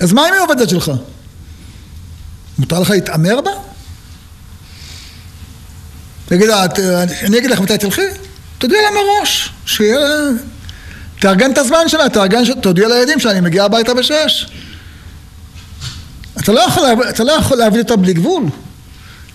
[0.01, 0.93] אז מה אם היא עובדת שלך?
[2.59, 3.51] מותר לך להתעמר בה?
[6.27, 6.49] תגיד
[7.23, 8.30] אני אגיד לך מתי תלכי?
[8.61, 9.99] תודיע לה מראש, שיהיה...
[11.21, 14.47] תארגן את הזמן שלה, תארגן, תודיע לילדים שאני מגיעה הביתה בשש.
[16.39, 18.45] אתה לא יכול, אתה לא יכול להביא אותה בלי גבול.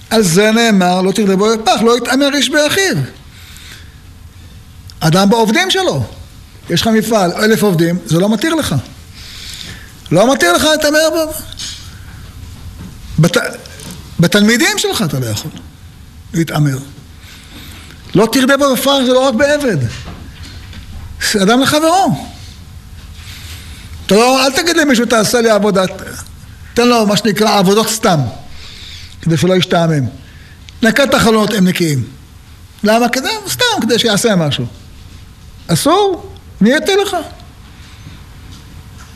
[0.10, 2.96] על זה נאמר, לא תרדה בו בפח, לא יתעמר איש באחיו.
[5.00, 6.04] אדם בעובדים שלו.
[6.70, 8.76] יש לך מפעל, אלף עובדים, זה לא מתיר לך.
[10.12, 11.34] לא מתיר לך להתעמר בו.
[13.20, 13.38] בת...
[14.20, 15.52] בתלמידים שלך אתה לא יכול
[16.34, 16.78] להתעמר.
[18.16, 19.78] לא תרדה בפח, זה לא רק בעבד.
[21.32, 22.26] זה אדם לחברו.
[24.06, 25.84] אתה לא, אל תגיד למישהו תעשה לי עבודה,
[26.74, 28.20] תן לו מה שנקרא עבודות סתם,
[29.22, 30.06] כדי שלא ישתעמם.
[30.82, 32.04] נקה את החלונות, הם נקיים.
[32.84, 33.10] למה?
[33.10, 34.66] כדי, סתם, כדי שיעשה משהו.
[35.68, 36.32] אסור?
[36.62, 37.18] מי יתה לך?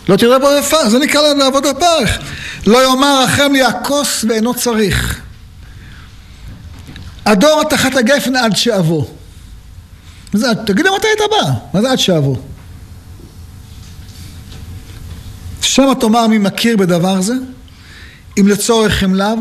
[0.10, 2.20] לא תראה בו בפרך, זה נקרא להם לעבוד בפרך.
[2.68, 5.22] לא יאמר רחם לי הכוס ואינו צריך.
[7.30, 9.06] הדור תחת הגפן עד שאבוא.
[10.66, 12.36] תגידו מתי אתה בא, מה זה עד שאבוא?
[15.62, 17.34] שמא תאמר מי מכיר בדבר זה,
[18.40, 19.36] אם לצורך אם לאו,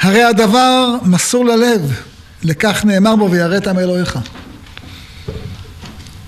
[0.00, 2.00] הרי הדבר מסור ללב,
[2.42, 4.18] לכך נאמר בו ויראת מאלוהיך.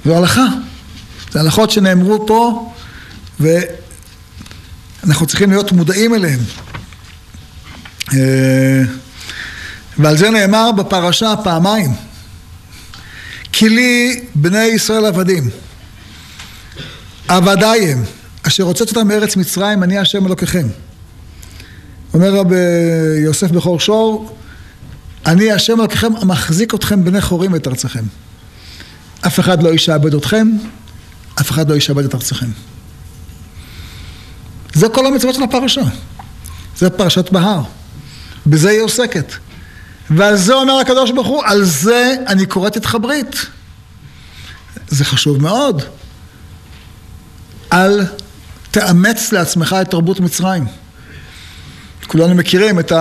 [0.04, 0.46] זו הלכה.
[1.32, 2.72] זה הלכות שנאמרו פה,
[3.40, 6.40] ואנחנו צריכים להיות מודעים אליהן.
[9.98, 11.90] אה, ועל זה נאמר בפרשה פעמיים.
[13.52, 15.50] כי לי בני ישראל עבדים.
[17.28, 18.04] עבדיי הם,
[18.42, 20.66] אשר הוצאת אותם מארץ מצרים, אני השם אלוקיכם.
[22.14, 22.46] אומר רב
[23.24, 24.36] יוסף בכור שור,
[25.26, 28.04] אני השם אלוקיכם המחזיק אתכם בני חורים את ארצכם.
[29.26, 30.48] אף אחד לא ישעבד אתכם,
[31.40, 32.50] אף אחד לא ישעבד את ארצכם.
[34.74, 35.82] זה כל המצוות של הפרשה.
[36.76, 37.62] זה פרשת בהר.
[38.46, 39.32] בזה היא עוסקת.
[40.10, 43.36] ועל זה אומר הקדוש ברוך הוא, על זה אני קוראת איתך ברית.
[44.88, 45.82] זה חשוב מאוד.
[47.72, 48.06] אל
[48.70, 50.66] תאמץ לעצמך את תרבות מצרים.
[52.06, 52.92] כולנו מכירים את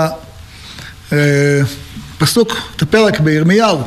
[1.12, 3.84] הפסוק, אה, את הפרק בירמיהו,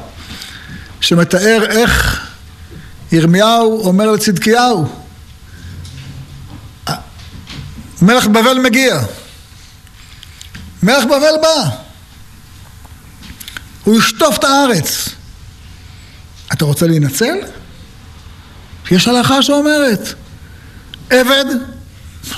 [1.00, 2.26] שמתאר איך
[3.12, 4.88] ירמיהו אומר לצדקיהו,
[8.02, 9.00] מלך בבל מגיע,
[10.83, 11.86] מלך בבל בא,
[13.87, 15.09] הוא ישטוף את הארץ.
[16.53, 17.37] אתה רוצה להינצל?
[18.90, 20.14] יש הלכה שאומרת,
[21.11, 21.44] עבד,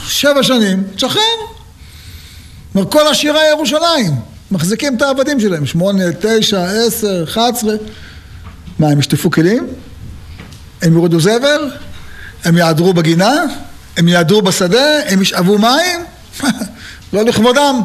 [0.06, 1.22] שבע שנים, תשחרר.
[2.72, 7.74] כלומר, כל עשירי ירושלים מחזיקים את העבדים שלהם, שמונה, תשע, עשר, אחת עשרה.
[8.78, 9.66] מה, הם ישטפו כלים?
[10.82, 11.70] הם יורידו זבל?
[12.44, 13.32] הם יעדרו בגינה?
[13.96, 15.00] הם יעדרו בשדה?
[15.06, 16.04] הם ישאבו מים?
[17.12, 17.80] לא לכבודם.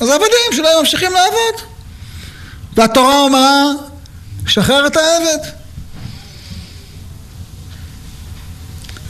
[0.00, 1.71] אז העבדים שלהם ממשיכים לעבוד.
[2.76, 3.72] והתורה אומרה,
[4.46, 5.48] שחרר את העבד.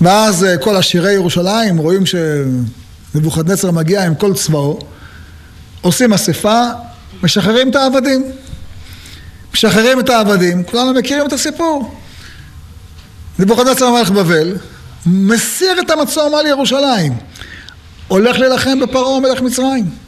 [0.01, 4.79] ואז אה, כל עשירי ירושלים רואים שנבוכדנצר מגיע עם כל צבאו,
[5.81, 6.63] עושים אספה,
[7.23, 8.25] משחררים את העבדים.
[9.55, 11.95] משחררים את העבדים, כולנו מכירים את הסיפור.
[13.39, 14.57] נבוכדנצר המלך בבל,
[15.07, 17.13] מסיר את המצור מעל ירושלים.
[18.09, 20.02] הולך להילחם בפרעה מלך מצרים.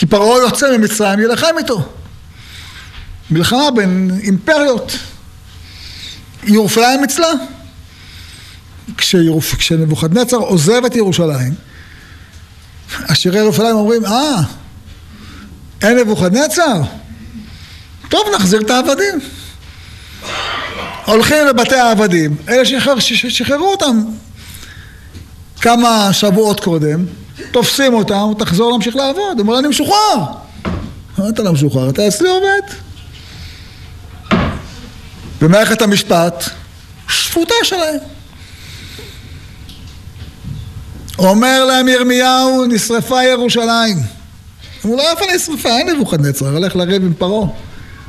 [0.00, 1.92] כי פרעה יוצא ממצרים להילחם איתו.
[3.30, 4.98] מלחמה בין אימפריות.
[6.44, 7.28] ירושלים אצלה.
[9.58, 11.54] כשנבוכדנצר עוזב את ירושלים,
[13.12, 14.42] אשירי ירושלים אומרים, אה,
[15.82, 16.82] אין נבוכדנצר?
[18.08, 19.18] טוב, נחזיר את העבדים.
[21.04, 22.80] הולכים לבתי העבדים, אלה
[23.28, 24.00] שחררו אותם
[25.60, 27.04] כמה שבועות קודם,
[27.52, 29.38] תופסים אותם, תחזור להמשיך לעבוד.
[29.38, 30.24] הוא אומר, אני משוחרר.
[31.28, 32.74] אתה לא משוחרר, אתה אצלי עובד.
[35.40, 36.44] במערכת המשפט,
[37.08, 37.98] שפוטה שלהם.
[41.18, 43.96] אומר להם ירמיהו, נשרפה ירושלים.
[44.84, 45.68] אמרו לו, איפה נשרפה?
[45.68, 47.48] אין נבוכדנצר, הולך לריב עם פרעה.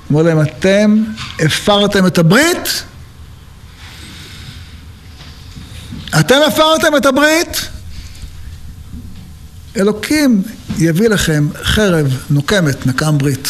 [0.10, 1.04] אומר להם, אתם
[1.40, 2.84] הפרתם את הברית?
[6.20, 7.70] אתם הפרתם את הברית?
[9.78, 10.42] אלוקים
[10.78, 13.48] יביא לכם חרב נוקמת, נקם ברית.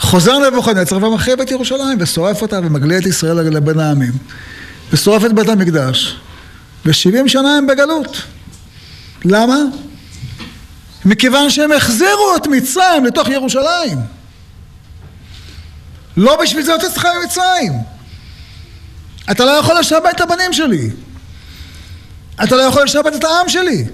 [0.00, 4.12] חוזר נבוכדנצר ומחריב את ירושלים ושורף אותה ומגלה את ישראל לבין העמים
[4.92, 6.16] ושורף את בית המקדש
[6.86, 8.22] ושבעים שנה הם בגלות.
[9.24, 9.56] למה?
[11.04, 13.98] מכיוון שהם החזירו את מצרים לתוך ירושלים.
[16.16, 17.72] לא בשביל זה יוצא צריכה ממצרים.
[19.30, 20.90] אתה לא יכול לשבת את הבנים שלי.
[22.44, 23.84] אתה לא יכול לשבת את העם שלי.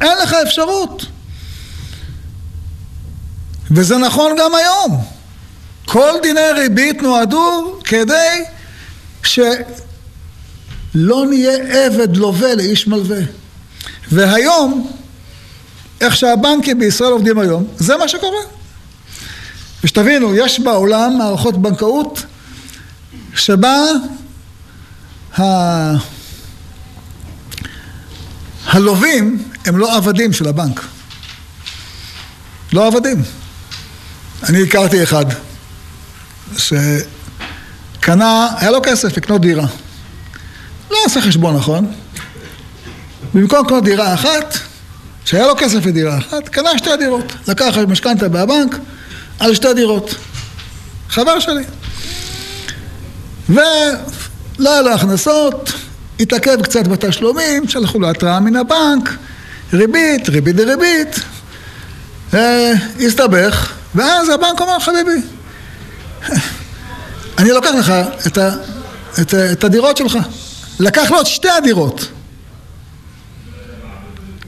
[0.00, 1.06] אין לך אפשרות.
[3.70, 5.04] וזה נכון גם היום.
[5.86, 8.44] כל דיני ריבית נועדו כדי
[9.22, 9.66] שלא
[11.28, 13.20] נהיה עבד לווה לאיש מלווה.
[14.12, 14.90] והיום,
[16.00, 18.40] איך שהבנקים בישראל עובדים היום, זה מה שקורה.
[19.84, 22.22] ושתבינו, יש בעולם מערכות בנקאות
[23.34, 23.76] שבה
[25.38, 25.42] ה...
[28.66, 30.80] הלווים הם לא עבדים של הבנק.
[32.72, 33.22] לא עבדים.
[34.48, 35.24] אני הכרתי אחד
[36.56, 39.66] שקנה, היה לו כסף לקנות דירה.
[40.90, 41.92] לא עשה חשבון נכון.
[43.34, 44.58] במקום לקנות דירה אחת,
[45.24, 47.32] שהיה לו כסף לדירה אחת, קנה שתי דירות.
[47.48, 48.76] לקח משכנתה מהבנק
[49.38, 50.14] על שתי דירות.
[51.08, 51.64] חבר שלי.
[53.48, 55.72] ולא היה לו הכנסות,
[56.20, 59.10] התעכב קצת בתשלומים, שלחו לו התראה מן הבנק,
[59.72, 61.20] ריבית, ריבית דריבית,
[62.34, 62.72] אה,
[63.06, 65.20] הסתבך, ואז הבנק אומר, חביבי,
[67.38, 67.92] אני לוקח לך
[68.26, 68.54] את, ה,
[69.20, 70.18] את, את הדירות שלך.
[70.80, 72.08] לקח לו את שתי הדירות.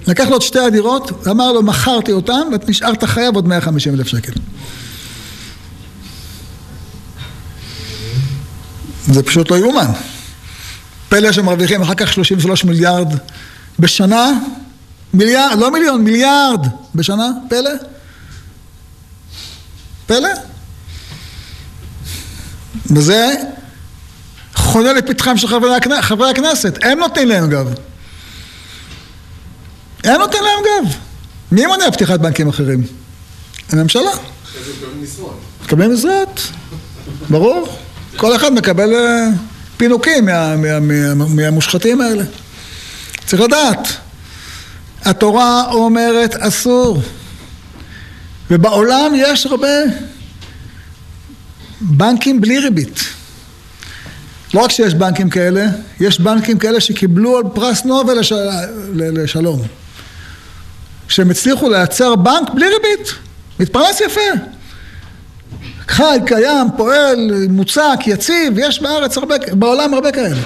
[0.06, 4.06] לקח לו את שתי הדירות, ואמר לו, מכרתי אותן, ואת נשארת חייב עוד 150 אלף
[4.06, 4.32] שקל.
[9.06, 9.90] זה פשוט לא יאומן.
[11.08, 13.08] פלא שמרוויחים אחר כך 33 מיליארד
[13.78, 14.32] בשנה,
[15.14, 17.70] מיליארד, לא מיליון, מיליארד בשנה, פלא?
[20.06, 20.28] פלא?
[22.86, 23.34] וזה
[24.54, 27.74] חונה לפתחם של חברי, הכנסת, חברי הכנסת, הם נותנים להם גב.
[30.04, 30.96] הם נותנים להם גב.
[31.52, 32.82] מי מונע פתיחת בנקים אחרים?
[33.70, 34.10] הממשלה.
[35.64, 36.40] מקבלים משרות,
[37.30, 37.78] ברור.
[38.16, 39.28] כל אחד מקבל אה,
[39.76, 42.24] פינוקים מה, מה, מה, מהמושחתים האלה.
[43.26, 43.88] צריך לדעת,
[45.04, 47.00] התורה אומרת אסור.
[48.50, 49.68] ובעולם יש הרבה
[51.80, 53.00] בנקים בלי ריבית.
[54.54, 55.66] לא רק שיש בנקים כאלה,
[56.00, 58.48] יש בנקים כאלה שקיבלו על פרס נובל לשל...
[58.94, 59.62] לשלום.
[61.08, 63.08] שהם הצליחו לייצר בנק בלי ריבית,
[63.60, 64.20] מתפרנס יפה.
[65.88, 70.40] חי, קיים, פועל, מוצק, יציב, יש בארץ הרבה, בעולם הרבה כאלה.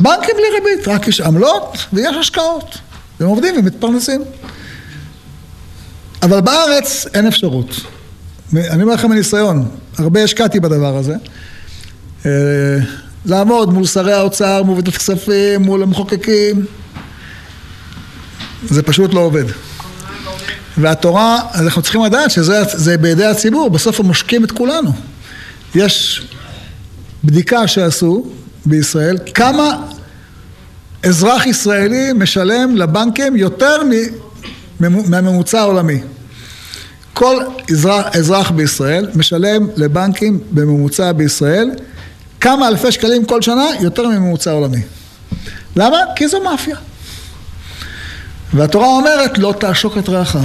[0.00, 2.78] בנקים בלי ריבית, רק יש עמלות ויש השקעות.
[3.20, 4.22] והם עובדים ומתפרנסים.
[6.22, 7.80] אבל בארץ אין אפשרות.
[8.56, 11.14] אני אומר לכם מניסיון, הרבה השקעתי בדבר הזה.
[12.26, 12.30] אה,
[13.24, 16.66] לעמוד מול שרי האוצר, מול ועדת כספים, מול המחוקקים,
[18.68, 19.44] זה פשוט לא עובד.
[20.78, 24.92] והתורה, אנחנו צריכים לדעת שזה בידי הציבור, בסוף הם משקים את כולנו.
[25.74, 26.26] יש
[27.24, 28.26] בדיקה שעשו
[28.66, 29.82] בישראל, כמה
[31.08, 33.82] אזרח ישראלי משלם לבנקים יותר
[34.80, 36.00] מהממוצע העולמי.
[37.12, 37.36] כל
[37.70, 41.70] אזרח, אזרח בישראל משלם לבנקים בממוצע בישראל
[42.40, 44.82] כמה אלפי שקלים כל שנה יותר מממוצע עולמי.
[45.76, 45.96] למה?
[46.16, 46.76] כי זו מאפיה.
[48.54, 50.36] והתורה אומרת לא תעשוק את רעך.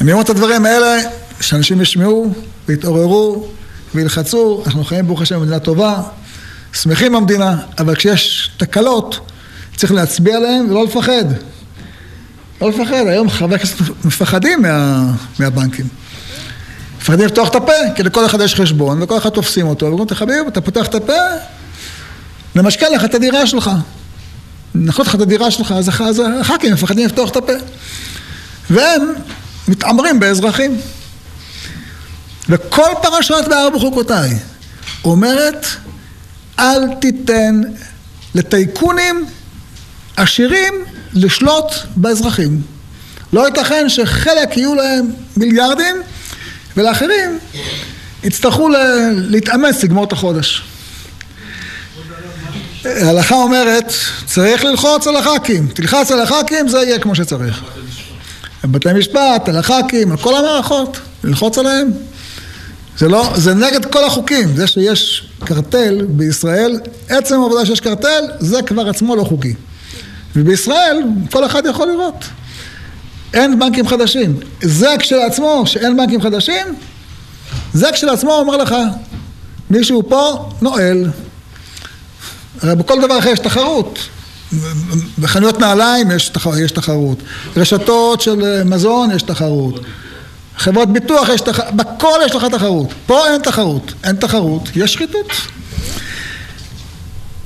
[0.00, 0.96] אני אומר את הדברים האלה,
[1.40, 2.34] שאנשים ישמעו
[2.68, 3.48] ויתעוררו
[3.94, 6.02] וילחצו, אנחנו חיים ברוך השם במדינה טובה,
[6.74, 9.30] שמחים במדינה, אבל כשיש תקלות
[9.76, 11.24] צריך להצביע עליהם ולא לפחד.
[12.60, 15.88] לא לפחד, היום חברי כנסת מפחדים מה, מהבנקים.
[16.98, 20.18] מפחדים לפתוח את הפה, כי לכל אחד יש חשבון, וכל אחד תופסים אותו, ואומרים לך,
[20.18, 21.12] חביב, אתה פותח את הפה,
[22.54, 23.70] נמשכן לך את הדירה שלך.
[24.74, 25.88] נחלוט לך את הדירה שלך, אז
[26.40, 27.52] הח"כים מפחדים לפתוח את הפה.
[28.70, 29.02] והם
[29.68, 30.80] מתעמרים באזרחים.
[32.48, 34.38] וכל פרשת בהר בחוקותיי
[35.04, 35.66] אומרת,
[36.58, 37.60] אל תיתן
[38.34, 39.26] לטייקונים
[40.16, 40.74] עשירים
[41.14, 42.60] לשלוט באזרחים.
[43.32, 45.96] לא ייתכן שחלק יהיו להם מיליארדים
[46.76, 47.38] ולאחרים
[48.24, 48.68] יצטרכו
[49.12, 50.62] להתאמץ לגמור את החודש.
[52.84, 53.92] ההלכה אומרת,
[54.26, 57.62] צריך ללחוץ על הח"כים, תלחץ על הח"כים, זה יהיה כמו שצריך.
[58.64, 61.90] בתי משפט, על הח"כים, על כל המערכות, ללחוץ עליהם.
[62.98, 68.62] זה לא, זה נגד כל החוקים, זה שיש קרטל בישראל, עצם העובדה שיש קרטל, זה
[68.62, 69.54] כבר עצמו לא חוקי.
[70.36, 72.24] ובישראל כל אחד יכול לראות.
[73.34, 74.36] אין בנקים חדשים.
[74.62, 76.66] זה כשלעצמו, שאין בנקים חדשים,
[77.72, 78.74] זה כשלעצמו אומר לך,
[79.70, 81.10] מישהו פה נועל.
[82.62, 83.98] הרי בכל דבר אחר יש תחרות.
[85.18, 86.46] בחנויות נעליים יש, תח...
[86.64, 87.18] יש תחרות.
[87.56, 89.80] רשתות של מזון יש תחרות.
[90.56, 91.74] חברות ביטוח יש תחרות.
[91.74, 92.94] בכל יש לך תחרות.
[93.06, 93.92] פה אין תחרות.
[94.04, 95.32] אין תחרות, יש שחיתות.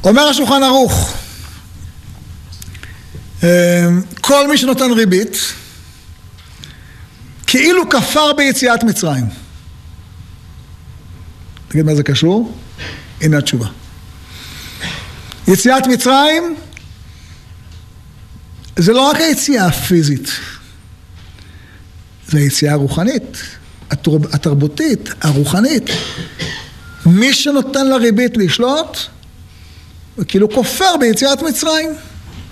[0.05, 1.15] אומר השולחן ערוך,
[3.43, 3.49] אמ,
[4.21, 5.37] כל מי שנותן ריבית,
[7.47, 9.27] כאילו כפר ביציאת מצרים.
[11.69, 12.53] תגיד מה זה קשור?
[13.21, 13.67] הנה התשובה.
[15.49, 16.57] יציאת מצרים
[18.77, 20.31] זה לא רק היציאה הפיזית,
[22.29, 23.37] זה הרוחנית,
[24.33, 25.91] התרבותית, הרוחנית.
[27.07, 28.99] מי שנותן לריבית לשלוט,
[30.17, 31.91] הוא כאילו כופר ביציאת מצרים.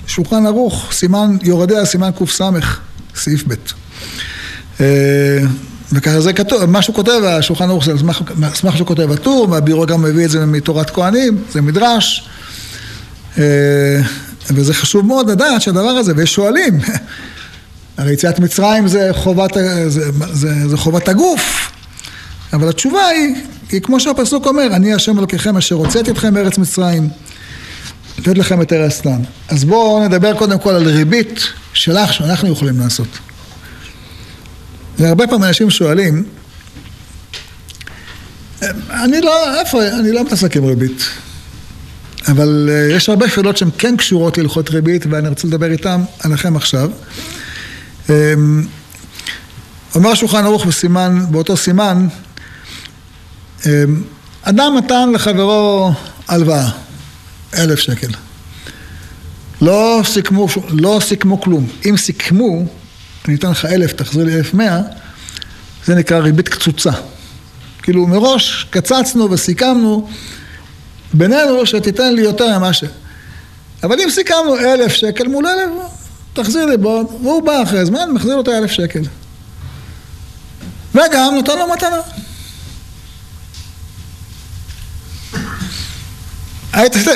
[0.06, 2.40] שולחן ערוך, סימן יורדיה, סימן קס,
[3.14, 3.54] סעיף ב'.
[4.80, 5.38] אה,
[5.92, 7.98] וככה זה כתוב, מה שהוא כותב, השולחן ערוך זה על
[8.54, 12.28] סמך שהוא כותב הטור, והבירו גם מביא את זה מתורת כהנים, זה מדרש.
[13.38, 14.00] אה,
[14.50, 16.78] וזה חשוב מאוד לדעת שהדבר הזה, ויש שואלים,
[17.96, 19.54] הרי יציאת מצרים זה חובת,
[19.86, 21.72] זה, זה, זה חובת הגוף,
[22.52, 23.34] אבל התשובה היא,
[23.72, 27.08] היא כמו שהפסוק אומר, אני השם אלוקיכם אשר הוצאתי אתכם מארץ מצרים.
[28.18, 29.22] לתת לכם את ארץ נן.
[29.48, 31.40] אז בואו נדבר קודם כל על ריבית
[31.72, 33.08] שלך שאנחנו יכולים לעשות.
[34.98, 36.24] והרבה פעמים אנשים שואלים,
[38.90, 41.02] אני לא, איפה, אני לא מתעסק עם ריבית.
[42.28, 46.56] אבל אה, יש הרבה שאלות שהן כן קשורות להלכות ריבית ואני רוצה לדבר איתן עליכם
[46.56, 46.90] עכשיו.
[48.10, 48.66] אמ,
[49.94, 52.08] אומר השולחן ערוך בסימן, באותו סימן,
[53.66, 54.02] אמ,
[54.42, 55.92] אדם נתן לחברו
[56.28, 56.70] הלוואה.
[57.54, 58.08] אלף שקל.
[59.60, 61.68] לא סיכמו, לא סיכמו כלום.
[61.88, 62.64] אם סיכמו,
[63.28, 64.80] אני אתן לך אלף, תחזיר לי אלף מאה,
[65.84, 66.90] זה נקרא ריבית קצוצה.
[67.82, 70.08] כאילו מראש קצצנו וסיכמנו
[71.12, 72.84] בינינו שתיתן לי יותר ממה ש...
[73.82, 75.70] אבל אם סיכמנו אלף שקל מול אלף,
[76.36, 79.02] תחזיר לי בו, והוא בא אחרי זמן, מחזיר לו את האלף שקל.
[80.94, 82.00] וגם נותן לו מתנה.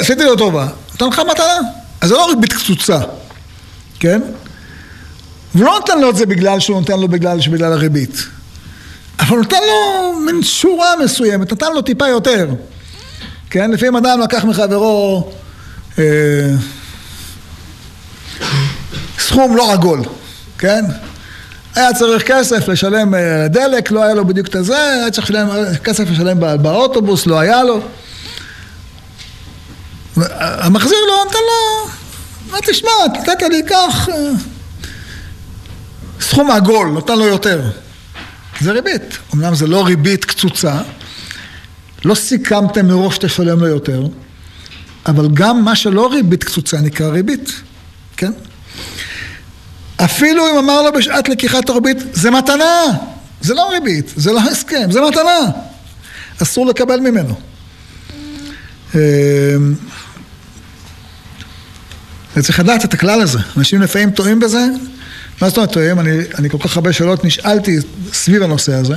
[0.01, 1.59] עשיתי לו טובה, נותן לך מתנה.
[2.01, 2.99] אז זה לא ריבית קצוצה,
[3.99, 4.21] כן?
[5.55, 8.17] והוא לא נותן לו את זה בגלל שהוא נותן לו בגלל, שבגלל הריבית.
[9.21, 12.49] אבל נותן לו מין שורה מסוימת, נתן לו טיפה יותר.
[13.51, 13.71] כן?
[13.71, 15.33] לפעמים אדם לקח מחברו
[15.99, 16.05] אה,
[19.21, 20.03] סכום לא עגול,
[20.59, 20.85] כן?
[21.75, 25.49] היה צריך כסף לשלם אה, דלק, לא היה לו בדיוק את הזה, היה צריך לשלם,
[25.85, 27.81] כסף לשלם באוטובוס, לא היה לו.
[30.41, 31.91] המחזיר לא נתן לו,
[32.51, 32.91] מה תשמע,
[33.21, 34.31] נתת לי כך אה,
[36.21, 37.71] סכום עגול, נותן לו יותר.
[38.61, 39.19] זה ריבית.
[39.35, 40.75] אמנם זה לא ריבית קצוצה,
[42.05, 44.03] לא סיכמתם מראש שתשלם לו יותר,
[45.07, 47.51] אבל גם מה שלא ריבית קצוצה נקרא ריבית,
[48.17, 48.33] כן?
[50.05, 52.85] אפילו אם אמר לו בשעת לקיחת הריבית, זה מתנה,
[53.41, 55.41] זה לא ריבית, זה לא הסכם, זה מתנה.
[56.43, 57.35] אסור לקבל ממנו.
[58.95, 59.01] אמ,
[62.37, 63.39] וצריך לדעת את הכלל הזה.
[63.57, 64.67] אנשים לפעמים טועים בזה.
[65.41, 66.01] מה זאת אומרת טועים?
[66.01, 67.77] אני, אני כל כך הרבה שאלות נשאלתי
[68.13, 68.95] סביב הנושא הזה,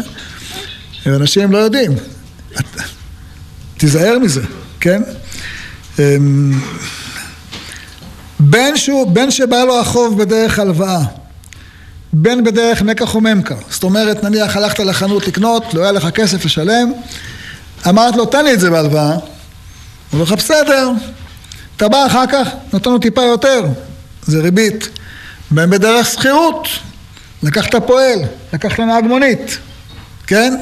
[1.05, 1.91] ואנשים לא יודעים.
[3.77, 4.41] תיזהר מזה,
[4.79, 5.01] כן?
[8.49, 10.99] בין, שהוא, בין שבא לו החוב בדרך הלוואה,
[12.13, 13.55] בין בדרך נקח וממכר.
[13.69, 16.91] זאת אומרת, נניח הלכת לחנות לקנות, לא היה לך כסף לשלם,
[17.89, 19.11] אמרת לו, תן לי את זה בהלוואה.
[19.13, 19.19] הוא
[20.13, 20.91] אומר לך, בסדר,
[21.77, 23.65] אתה בא אחר כך, נותן לו טיפה יותר,
[24.23, 24.89] זה ריבית.
[25.51, 26.67] בין בדרך שכירות,
[27.43, 28.19] לקחת פועל,
[28.53, 29.57] לקחת נהג מונית,
[30.27, 30.53] כן?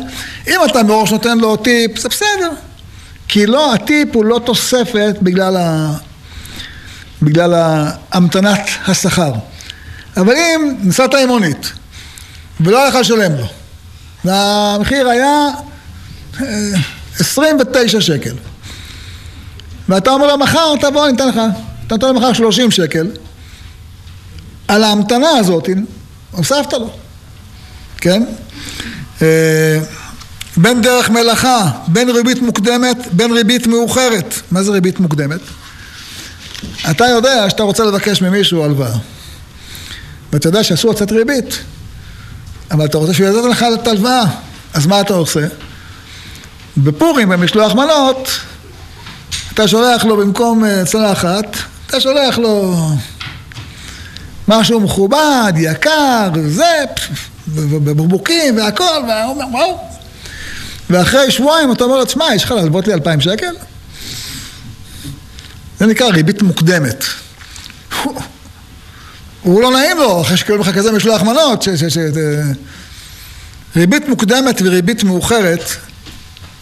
[0.48, 2.50] אם אתה מראש נותן לו טיפ, זה בסדר.
[3.28, 5.94] כי לא, הטיפ הוא לא תוספת בגלל, ה...
[7.22, 7.54] בגלל
[8.12, 9.32] המתנת השכר.
[10.18, 11.72] אבל אם נסעת עם מונית
[12.60, 13.48] ולא היה לך לשלם לו,
[14.26, 15.48] והמחיר היה
[17.20, 18.36] 29 אה, שקל,
[19.90, 21.36] ואתה אומר לו מחר תבוא אני אתן לך,
[21.88, 23.08] אתה נותן לו מחר 30 שקל,
[24.68, 25.70] על ההמתנה הזאת
[26.32, 26.94] הוספת לו,
[27.98, 28.24] כן?
[29.22, 29.80] אה,
[30.58, 34.34] בין דרך מלאכה, בין ריבית מוקדמת, בין ריבית מאוחרת.
[34.52, 35.40] מה זה ריבית מוקדמת?
[36.90, 38.98] אתה יודע שאתה רוצה לבקש ממישהו הלוואה,
[40.34, 41.60] ואתה יודע שאסור לצאת ריבית,
[42.72, 44.24] אבל אתה רוצה שהוא ידעת לך את ההלוואה,
[44.74, 45.48] אז מה אתה עושה?
[46.78, 48.30] בפורים, במשלוח מנות,
[49.54, 51.58] אתה שולח לו במקום אה, צלחת,
[51.88, 52.76] אתה שולח לו
[54.48, 56.84] משהו מכובד, יקר, זה,
[57.48, 59.78] ובקבוקים והכל, והוא אומר, וואו.
[60.90, 63.56] ואחרי שבועיים אתה אומר לו, תשמע, יש לך להלוות לי אלפיים שקל?
[65.82, 67.04] זה נקרא ריבית מוקדמת.
[69.42, 71.98] הוא לא נעים לו, אחרי שקוראים לך כזה משלוח מנות, ש, ש, ש,
[73.76, 75.64] ריבית מוקדמת וריבית מאוחרת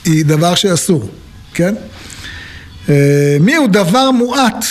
[0.05, 1.09] היא דבר שאסור,
[1.53, 1.75] כן?
[2.89, 4.65] אה, מי הוא דבר מועט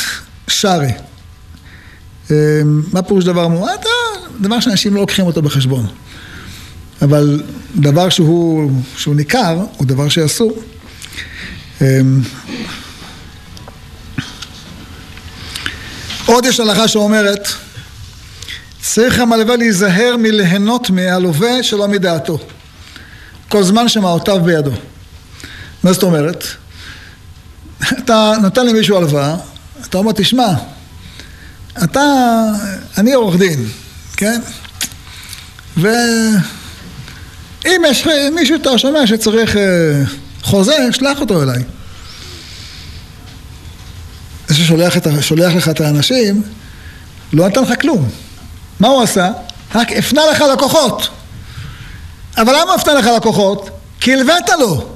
[0.48, 0.92] שרי?
[2.30, 2.36] אה,
[2.92, 3.86] מה פירוש דבר מועט?
[3.86, 3.90] אה,
[4.40, 5.86] דבר שאנשים לא לוקחים אותו בחשבון.
[7.02, 7.42] אבל
[7.76, 10.62] דבר שהוא, שהוא ניכר הוא דבר שאסור.
[16.28, 17.48] עוד יש הלכה שאומרת
[18.80, 22.38] צריך המלווה להיזהר מליהנות מהלווה שלא מדעתו
[23.48, 24.70] כל זמן שמעותיו בידו.
[25.82, 26.44] מה זאת אומרת?
[27.98, 29.36] אתה נותן למישהו הלוואה,
[29.86, 30.48] אתה אומר, תשמע,
[31.84, 32.02] אתה,
[32.98, 33.68] אני עורך דין,
[34.16, 34.40] כן?
[35.76, 40.02] ואם יש מישהו אתה שומע שצריך אה,
[40.42, 41.62] חוזה, שלח אותו אליי.
[44.48, 44.96] זה ששולח
[45.54, 46.42] לך את האנשים,
[47.32, 48.08] לא נתן לך כלום.
[48.80, 49.30] מה הוא עשה?
[49.74, 51.08] רק הפנה לך לקוחות.
[52.36, 53.70] אבל למה הפנה לך לקוחות?
[54.00, 54.88] כי הלווית לו.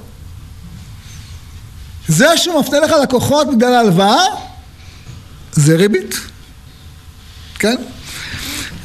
[2.09, 4.25] זה שהוא מפנה לך לקוחות בגלל ההלוואה,
[5.53, 6.15] זה ריבית.
[7.59, 7.77] כן?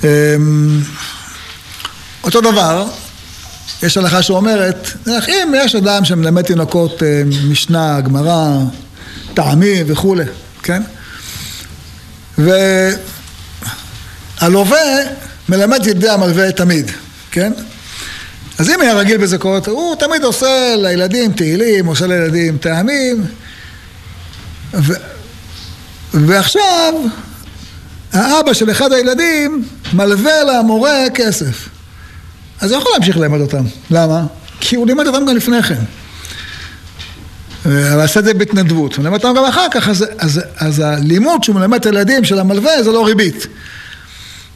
[0.03, 0.81] אמ,
[2.23, 2.87] אותו דבר,
[3.83, 4.87] יש הלכה שאומרת,
[5.27, 8.57] אם יש אדם שמלמד תינוקות אה, משנה, גמרא,
[9.33, 10.23] טעמים וכולי,
[10.67, 10.81] כן?
[14.41, 14.79] והלווה
[15.49, 16.91] מלמד ידי המלווה תמיד,
[17.31, 17.51] כן?
[18.59, 23.25] אז אם היה רגיל בזה קורות, הוא תמיד עושה לילדים תהילים, עושה לילדים טעמים,
[24.73, 24.93] ו...
[26.13, 26.93] ועכשיו
[28.13, 29.63] האבא של אחד הילדים
[29.93, 31.69] מלווה למורה כסף.
[32.61, 33.63] אז הוא יכול להמשיך ללמד אותם.
[33.91, 34.25] למה?
[34.59, 35.81] כי הוא לימד אותם גם לפני כן.
[37.67, 41.43] אבל עשה את זה בהתנדבות, הוא מלמד אותם גם אחר כך, אז, אז, אז הלימוד
[41.43, 43.47] שהוא מלמד את הילדים של המלווה זה לא ריבית.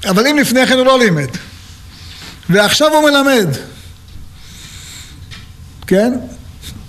[0.05, 1.28] אבל אם לפני כן הוא לא לימד,
[2.49, 3.47] ועכשיו הוא מלמד,
[5.88, 6.14] כן?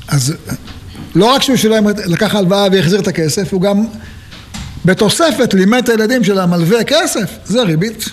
[0.09, 0.35] אז
[1.15, 3.85] לא רק שהוא שילם, לקח הלוואה והחזיר את הכסף, הוא גם
[4.85, 8.05] בתוספת לימד את הילדים של המלווה כסף, זה ריבית,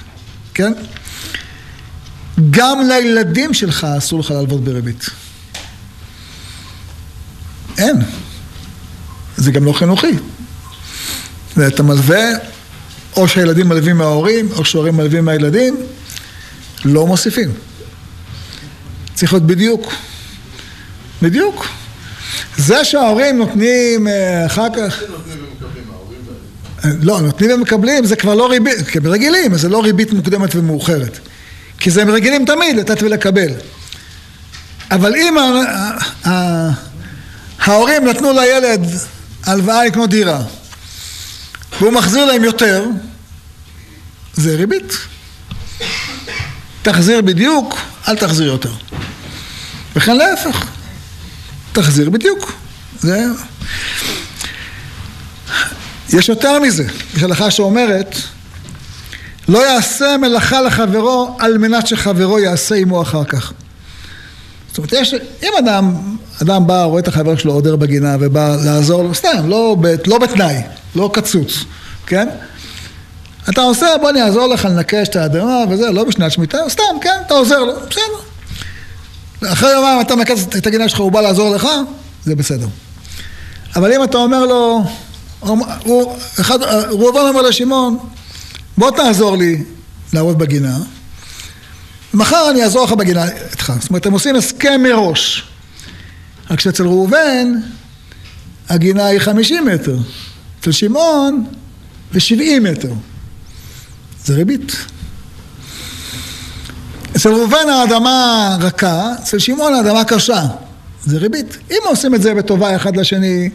[0.54, 0.74] כן?
[2.50, 5.10] גם לילדים שלך אסור לך להלוות בריבית.
[7.80, 7.96] אין.
[9.38, 10.12] זה גם לא חינוכי.
[11.68, 12.24] אתה מלווה,
[13.16, 15.78] או שהילדים מלווים מההורים, או שההורים מלווים מהילדים,
[16.86, 17.52] לא מוסיפים.
[19.16, 19.94] צריך להיות בדיוק.
[21.22, 21.68] בדיוק.
[22.58, 25.02] זה שההורים נותנים אה, אחר כך...
[26.84, 31.20] לא, נותנים ומקבלים, זה כבר לא ריבית, כי הם רגילים, זה לא ריבית מוקדמת ומאוחרת.
[31.80, 33.50] כי זה הם רגילים תמיד לתת ולקבל.
[34.92, 35.36] אבל אם
[37.60, 38.86] ההורים נתנו לילד
[39.44, 40.42] הלוואה לקנות דירה,
[41.80, 42.86] והוא מחזיר להם יותר,
[44.34, 44.94] זה ריבית.
[46.82, 48.72] תחזיר בדיוק, אל תחזיר יותר.
[49.96, 50.66] וכן להפך.
[51.72, 52.52] תחזיר בדיוק.
[53.00, 53.26] זה...
[56.10, 56.84] יש יותר מזה,
[57.16, 58.16] יש הלכה שאומרת
[59.48, 63.54] לא יעשה מלאכה לחברו על מנת שחברו יעשה עמו אחר כך.
[64.70, 65.94] זאת אומרת, יש, אם אדם,
[66.42, 69.78] אדם בא, רואה את החבר שלו עודר בגינה ובא לעזור לו, סתם, לא,
[70.08, 70.62] לא בתנאי,
[70.96, 71.64] לא קצוץ,
[72.08, 72.30] כן?
[73.50, 77.18] אתה עושה, בוא אני אעזור לך לנקש את האדמה וזה, לא בשנת שמיטה, סתם, כן,
[77.26, 78.30] אתה עוזר לו, בסדר.
[79.54, 81.68] אחרי יומיים אתה מקץ את הגינה שלך, הוא בא לעזור לך,
[82.24, 82.68] זה בסדר.
[83.76, 84.84] אבל אם אתה אומר לו,
[85.40, 87.98] הוא, אחד, ראובן אומר לשמעון,
[88.78, 89.64] בוא תעזור לי
[90.14, 90.78] לעבוד בגינה,
[92.14, 93.74] מחר אני אעזור לך בגינה איתך.
[93.80, 95.49] זאת אומרת, הם עושים הסכם מראש.
[96.50, 97.54] רק שאצל ראובן,
[98.70, 99.98] הגינה היא 50 מטר.
[100.60, 101.46] אצל שמעון
[102.14, 102.94] זה 70 מטר.
[104.26, 104.76] זה ריבית.
[107.16, 110.46] אצל ראובן האדמה רכה, אצל שמעון האדמה קשה.
[111.06, 111.58] זה ריבית.
[111.72, 113.50] אם עושים את זה בטובה אחד לשני,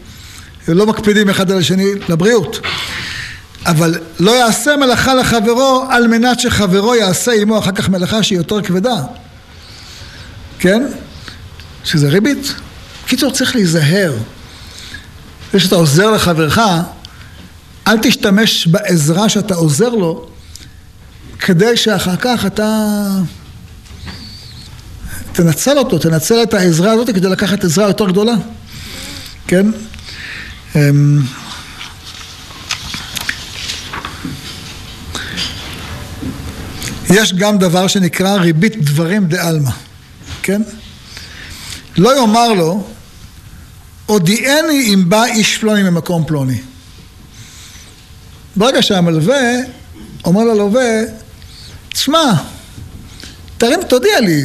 [0.67, 2.59] ולא מקפידים אחד על השני לבריאות.
[3.65, 8.61] אבל לא יעשה מלאכה לחברו על מנת שחברו יעשה עמו אחר כך מלאכה שהיא יותר
[8.61, 8.95] כבדה.
[10.59, 10.83] כן?
[11.83, 12.53] שזה ריבית.
[13.07, 14.13] קיצור צריך להיזהר.
[15.53, 16.59] זה שאתה עוזר לחברך,
[17.87, 20.27] אל תשתמש בעזרה שאתה עוזר לו
[21.39, 22.99] כדי שאחר כך אתה
[25.31, 28.33] תנצל אותו, תנצל את העזרה הזאת כדי לקחת עזרה יותר גדולה,
[29.47, 29.65] כן?
[30.75, 31.21] אמ,
[37.09, 39.71] יש גם דבר שנקרא ריבית דברים דה-עלמא,
[40.43, 40.61] כן?
[41.97, 42.87] לא יאמר לו,
[44.05, 46.57] הודיעני אם בא איש פלוני ממקום פלוני.
[48.55, 49.41] ברגע שהמלווה
[50.25, 51.01] אומר ללווה,
[51.89, 52.33] תשמע,
[53.57, 54.41] תרים, תודיע לי,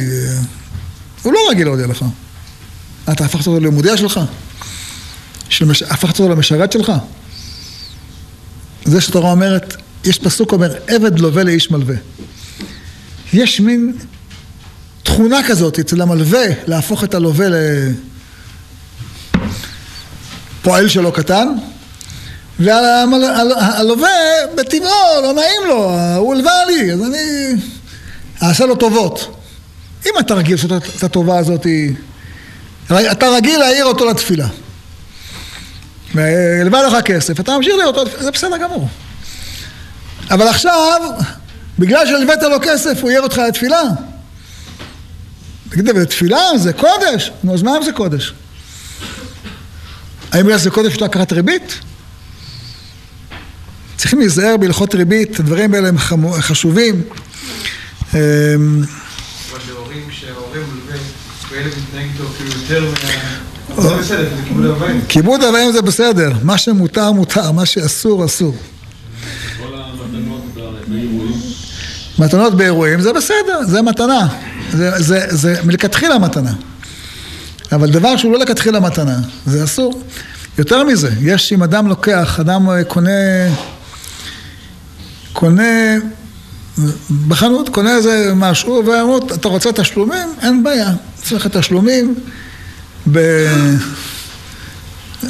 [1.21, 2.05] הוא לא רגיל להודיע לך.
[3.11, 4.19] אתה הפכת אותו למודיע שלך?
[5.49, 5.83] שמש...
[5.83, 6.91] הפכת אותו למשרת שלך?
[8.85, 11.95] זה שתורה אומרת, יש פסוק אומר, עבד לווה לאיש מלווה.
[13.33, 13.93] יש מין
[15.03, 17.47] תכונה כזאת אצל המלווה להפוך את הלווה
[20.61, 21.47] לפועל שלו קטן,
[22.59, 24.09] והלווה
[24.55, 27.53] בטבעו לא נעים לו, הוא הלווה לי, אז אני
[28.43, 29.35] אעשה לו טובות.
[30.05, 31.67] אם אתה רגיל לעשות את הטובה הזאת,
[33.11, 34.47] אתה רגיל להעיר אותו לתפילה.
[36.15, 38.87] והלווה לך כסף, אתה ממשיך לראות אותו, זה בסדר גמור.
[40.31, 41.01] אבל עכשיו,
[41.79, 43.81] בגלל שהלווית לו כסף, הוא העיר אותך לתפילה.
[45.69, 47.31] תגיד, אבל תפילה זה קודש.
[47.43, 48.33] נו, אז מה אם זה קודש?
[50.31, 51.79] האם בגלל שזה קודש אפשר לקחת ריבית?
[53.97, 55.97] צריכים להיזהר בהלכות ריבית, הדברים האלה הם
[56.39, 57.01] חשובים.
[58.13, 58.19] אמ,
[59.67, 60.63] להורים שההורים
[61.51, 62.91] וילד מתנהג איתו כאילו יותר
[63.75, 63.81] מה...
[63.81, 64.41] זה בסדר, זה
[65.07, 65.71] כיבוד אבאים.
[65.71, 68.55] זה בסדר, מה שמותר מותר, מה שאסור אסור.
[72.19, 74.27] מתנות באירועים זה בסדר, זה מתנה.
[74.71, 76.53] זה, זה, זה מלכתחילה מתנה.
[77.71, 80.03] אבל דבר שהוא לא לכתחילה מתנה, זה אסור.
[80.57, 83.11] יותר מזה, יש אם אדם לוקח, אדם קונה,
[85.33, 85.97] קונה
[87.27, 90.27] בחנות, קונה איזה משהו, ואומרים, אתה רוצה תשלומים?
[90.41, 90.89] אין בעיה,
[91.23, 92.15] צריך תשלומים,
[93.11, 93.19] ב...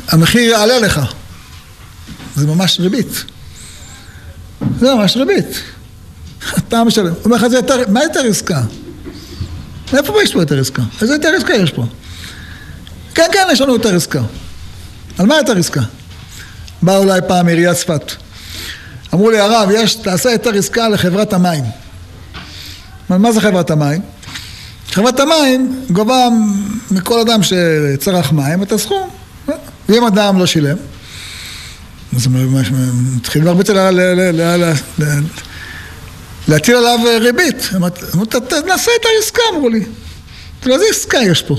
[0.07, 1.01] המחיר יעלה לך.
[2.35, 3.23] זה ממש ריבית.
[4.79, 5.45] זה ממש ריבית.
[6.57, 7.05] אתה משלם.
[7.05, 8.61] הוא אומר לך, זה יותר, מה יותר עסקה?
[9.93, 10.81] מאיפה יש פה יותר עסקה?
[11.01, 11.85] איזה יותר עסקה יש פה?
[13.15, 14.21] כן, כן, יש לנו יותר עסקה.
[15.17, 15.81] על מה יותר עסקה?
[16.81, 18.11] בא אולי פעם עיריית צפת.
[19.13, 21.63] אמרו לי, הרב, יש, תעשה יותר עסקה לחברת המים.
[23.09, 24.01] מה זה חברת המים?
[24.91, 26.27] חברת המים גובה
[26.91, 29.09] מכל אדם שצרך מים את הסכום,
[29.89, 30.77] ואם אדם לא שילם,
[32.15, 32.27] אז
[33.15, 33.69] מתחילים להרביץ
[36.47, 37.69] להטיל עליו ריבית.
[37.75, 38.25] אמרו,
[38.67, 39.83] נעשה את העסקה, אמרו לי.
[40.65, 41.55] איזה עסקה יש פה?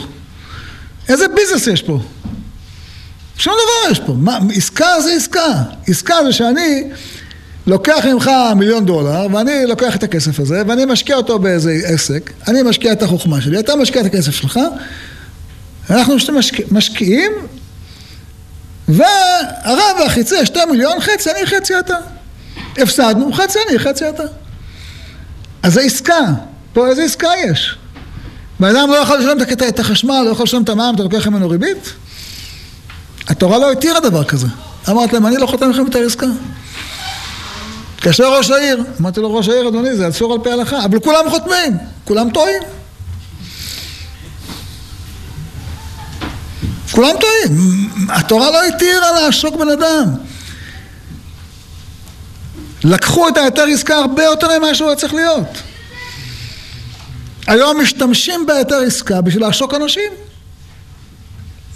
[1.08, 1.98] איזה ביזנס יש פה?
[3.38, 4.12] שום דבר יש פה.
[4.12, 5.62] מה, עסקה זה עסקה.
[5.88, 6.84] עסקה זה שאני
[7.66, 12.62] לוקח ממך מיליון דולר, ואני לוקח את הכסף הזה, ואני משקיע אותו באיזה עסק, אני
[12.62, 14.60] משקיע את החוכמה שלי, אתה משקיע את הכסף שלך,
[15.90, 17.32] אנחנו משקיע, משקיעים,
[18.88, 21.96] והרב והחיצה שתי מיליון, חצי אני, חצי אתה.
[22.78, 24.22] הפסדנו, חצי אני, חצי אתה.
[25.62, 26.20] אז זה עסקה.
[26.72, 27.76] פה איזה עסקה יש?
[28.62, 29.38] בן אדם לא יכול לשלם
[29.68, 31.92] את החשמל, לא יכול לשלם את המע"מ, אתה לוקח ממנו ריבית?
[33.28, 34.46] התורה לא התירה דבר כזה.
[34.88, 36.26] אמרת להם, אני לא חותם לכם את העסקה.
[37.94, 41.30] התקשר ראש העיר, אמרתי לו, ראש העיר, אדוני, זה אסור על פי ההלכה, אבל כולם
[41.30, 42.62] חותמים, כולם טועים.
[46.92, 47.88] כולם טועים.
[48.08, 50.04] התורה לא התירה לעשוק בן אדם.
[52.84, 55.71] לקחו את ההיתר עסקה הרבה יותר ממה שהוא היה צריך להיות.
[57.52, 60.12] היום משתמשים בהיתר עסקה בשביל לעשוק אנשים.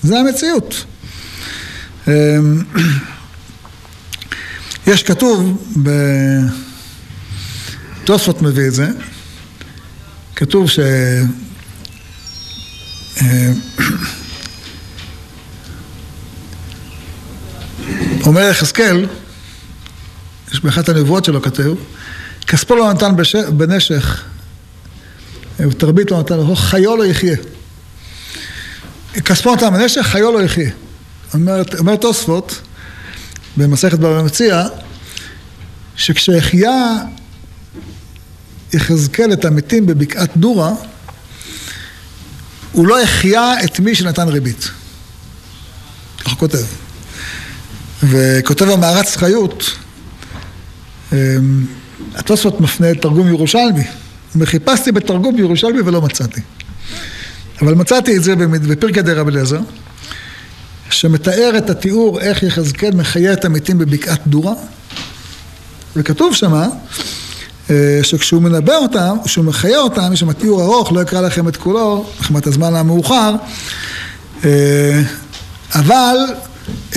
[0.02, 0.84] זה המציאות.
[2.08, 2.12] אמ,
[4.92, 5.66] יש כתוב,
[8.04, 8.88] תוספות מביא את זה,
[10.36, 10.78] כתוב ש...
[18.26, 19.06] אומר יחזקאל,
[20.52, 21.78] יש באחת הנבואות שלו כתוב,
[22.46, 23.12] כספו לא נתן.
[23.56, 24.24] בנשך,
[25.58, 27.36] ותרבית לא נתן, חיו לא יחיה.
[29.24, 30.70] כספו נתן בנשך, חיו לא יחיה.
[31.34, 32.60] אומר, אומר תוספות,
[33.56, 34.66] במסכת בבא מציע,
[35.96, 36.96] שכשהחיה
[38.72, 40.72] יחזקאל את המתים בבקעת דורה,
[42.72, 44.70] הוא לא החיה את מי שנתן ריבית.
[46.18, 46.64] כך הוא כותב.
[48.02, 49.70] וכותב המערץ חיות,
[51.12, 51.66] אמ,
[52.14, 53.84] התוספות מפנה את תרגום ירושלמי.
[54.36, 56.40] וחיפשתי בתרגום ירושלמי ולא מצאתי.
[57.62, 59.60] אבל מצאתי את זה בפרקי די רבי אליעזר,
[60.90, 64.54] שמתאר את התיאור איך יחזקאל מחיה את המתים בבקעת דורה,
[65.96, 66.68] וכתוב שמה
[67.70, 71.56] אה, שכשהוא מנבא אותם, כשהוא מחיה אותם, יש שם תיאור ארוך, לא אקרא לכם את
[71.56, 73.34] כולו, מחמת הזמן המאוחר,
[74.44, 75.02] אה,
[75.74, 76.16] אבל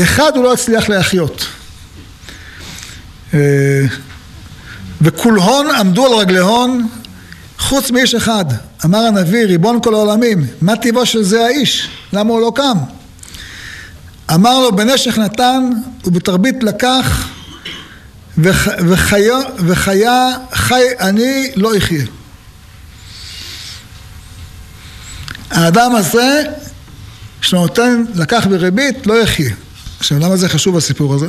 [0.02, 1.46] אחד הוא לא הצליח להחיות.
[3.34, 3.40] אה,
[5.02, 6.88] וכולהון עמדו על רגליהון
[7.70, 8.46] חוץ מאיש אחד.
[8.86, 11.90] אמר הנביא, ריבון כל העולמים, מה טיבו של זה האיש?
[12.14, 12.78] למה הוא לא קם?
[14.34, 15.70] אמר לו, בנשך נתן
[16.06, 17.28] ובתרבית לקח
[18.38, 22.06] וחיה, וחיה, חי אני לא אחיה.
[25.52, 26.44] האדם הזה
[27.42, 29.54] שנותן, לקח בריבית, לא יחיה.
[30.00, 31.28] עכשיו, למה זה חשוב הסיפור הזה?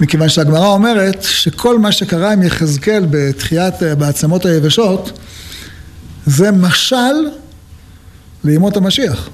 [0.00, 5.18] מכיוון שהגמרא אומרת שכל מה שקרה עם יחזקאל בתחיית, בעצמות היבשות,
[6.26, 7.28] זה משל
[8.44, 9.28] לימות המשיח,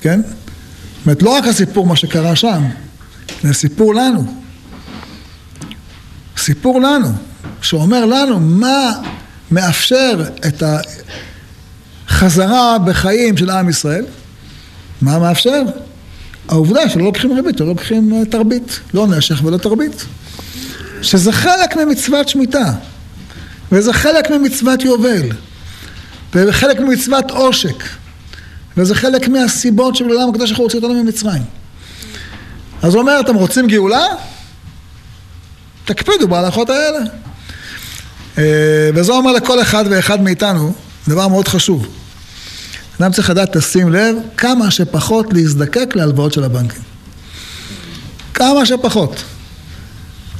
[0.00, 0.20] כן?
[0.22, 2.62] זאת אומרת, לא רק הסיפור מה שקרה שם,
[3.42, 4.34] זה סיפור לנו.
[6.36, 7.08] סיפור לנו,
[7.62, 8.92] שאומר לנו מה
[9.50, 10.62] מאפשר את
[12.08, 14.04] החזרה בחיים של עם ישראל.
[15.02, 15.62] מה מאפשר?
[16.48, 20.04] העובדה שלא לוקחים ריבית, לא לוקחים אה, תרבית, לא נשך ולא תרבית.
[21.02, 22.72] שזה חלק ממצוות שמיטה,
[23.72, 25.22] וזה חלק ממצוות יובל,
[26.34, 27.84] וחלק ממצוות עושק,
[28.76, 31.42] וזה חלק מהסיבות שבגללם הקדוש ברוך הוא הוציא אותנו ממצרים.
[32.82, 34.06] אז הוא אומר, אתם רוצים גאולה?
[35.84, 36.98] תקפידו בהלכות האלה.
[38.38, 40.72] אה, וזה אומר לכל אחד ואחד מאיתנו
[41.08, 41.86] דבר מאוד חשוב.
[43.00, 46.82] אדם צריך לדעת, תשים לב, כמה שפחות להזדקק להלוואות של הבנקים.
[48.34, 49.22] כמה שפחות.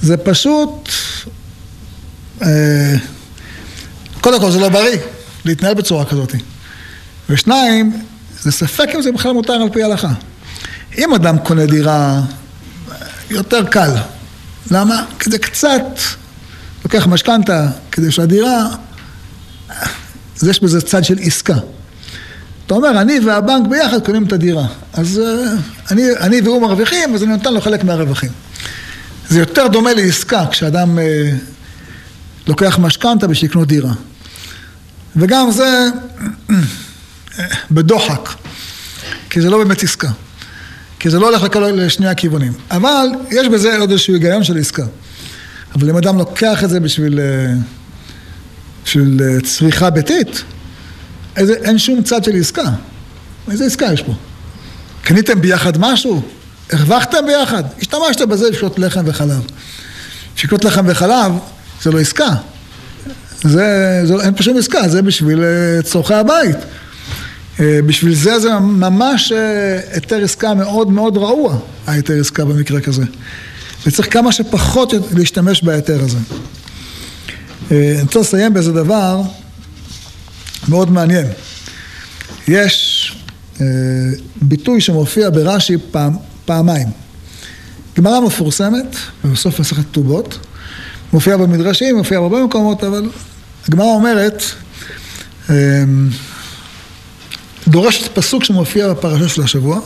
[0.02, 0.88] זה פשוט...
[2.42, 2.94] אה,
[4.20, 4.98] קודם כל זה לא בריא
[5.44, 6.34] להתנהל בצורה כזאת.
[7.28, 8.02] ושניים,
[8.40, 10.12] זה ספק אם זה בכלל מותר על פי ההלכה.
[10.98, 12.20] אם אדם קונה דירה,
[13.30, 13.90] יותר קל.
[14.70, 15.04] למה?
[15.18, 15.82] כי זה קצת
[16.84, 18.68] לוקח משכנתה כדי שהדירה,
[20.42, 21.54] יש בזה צד של עסקה.
[22.68, 24.66] אתה אומר, אני והבנק ביחד קונים את הדירה.
[24.92, 25.54] אז אה,
[25.90, 28.30] אני, אני והוא מרוויחים, אז אני נותן לו חלק מהרווחים.
[29.28, 31.30] זה יותר דומה לעסקה כשאדם אה,
[32.46, 33.92] לוקח משכנתה בשביל לקנות דירה.
[35.16, 35.88] וגם זה
[36.50, 36.56] אה,
[37.70, 38.28] בדוחק,
[39.30, 40.10] כי זה לא באמת עסקה.
[40.98, 42.52] כי זה לא הולך לכל, לשני הכיוונים.
[42.70, 44.84] אבל יש בזה עוד איזשהו היגיון של עסקה.
[45.74, 47.54] אבל אם אדם לוקח את זה בשביל, אה,
[48.84, 50.42] בשביל צריכה ביתית,
[51.38, 52.70] איזה, אין שום צד של עסקה.
[53.50, 54.12] איזה עסקה יש פה?
[55.02, 56.22] קניתם ביחד משהו?
[56.72, 57.62] הרווחתם ביחד?
[57.80, 59.42] השתמשת בזה לשתות לחם וחלב.
[60.36, 61.32] שקנות לחם וחלב
[61.82, 62.28] זה לא עסקה.
[63.42, 66.56] זה, זה, אין פה שום עסקה, זה בשביל אה, צורכי הבית.
[67.60, 69.32] בשביל זה זה ממש
[69.92, 73.04] היתר עסקה מאוד מאוד רעוע, ההיתר עסקה במקרה כזה.
[73.86, 76.18] וצריך כמה שפחות להשתמש בהיתר הזה.
[77.70, 79.22] אני רוצה לסיים באיזה דבר
[80.68, 81.26] מאוד מעניין.
[82.48, 83.16] יש
[83.60, 83.66] אה,
[84.42, 86.88] ביטוי שמופיע ברש"י פעם, פעמיים.
[87.96, 90.38] גמרא מפורסמת, בסוף מסכת כתובות,
[91.12, 93.10] מופיע במדרשים, מופיע בהרבה מקומות, אבל
[93.68, 94.42] הגמרא אומרת,
[95.50, 95.54] אה,
[97.68, 99.80] דורשת פסוק שמופיע בפרשה של השבוע,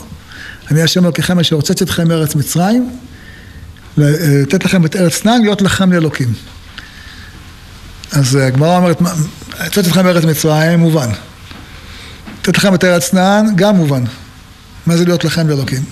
[0.71, 2.89] אני השם אלוקיכם אשר הוצאתי אתכם מארץ מצרים,
[3.97, 6.33] לתת לכם את ארץ נען, להיות לכם לאלוקים.
[8.13, 8.99] אז הגמרא אומרת,
[9.65, 11.09] הוצאתי אתכם מארץ מצרים, מובן.
[12.41, 14.03] לתת לכם את ארץ נען, גם מובן.
[14.85, 15.83] מה זה להיות לכם לאלוקים?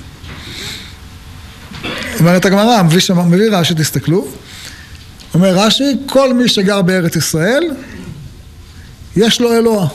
[2.20, 4.28] אומרת הגמרא, מביא, מביא רש"י, תסתכלו.
[5.34, 7.64] אומר רש"י, כל מי שגר בארץ ישראל,
[9.16, 9.88] יש לו אלוה.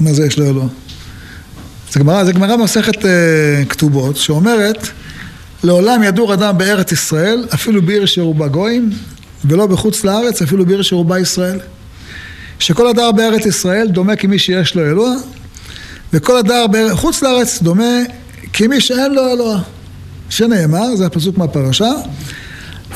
[0.00, 0.66] מה זה יש לו אלוה?
[1.92, 3.06] זה גמרא, זה גמרא מסכת uh,
[3.68, 4.88] כתובות, שאומרת,
[5.64, 8.90] לעולם ידור אדם בארץ ישראל, אפילו בעיר שרובה גויים,
[9.44, 11.60] ולא בחוץ לארץ, אפילו בעיר שרובה ישראל.
[12.58, 15.12] שכל הדר בארץ ישראל דומה כמי שיש לו אלוה,
[16.12, 17.98] וכל הדר בחוץ לארץ דומה
[18.52, 19.60] כמי שאין לו אלוה.
[20.30, 21.90] שנאמר, זה הפסוק מהפרשה,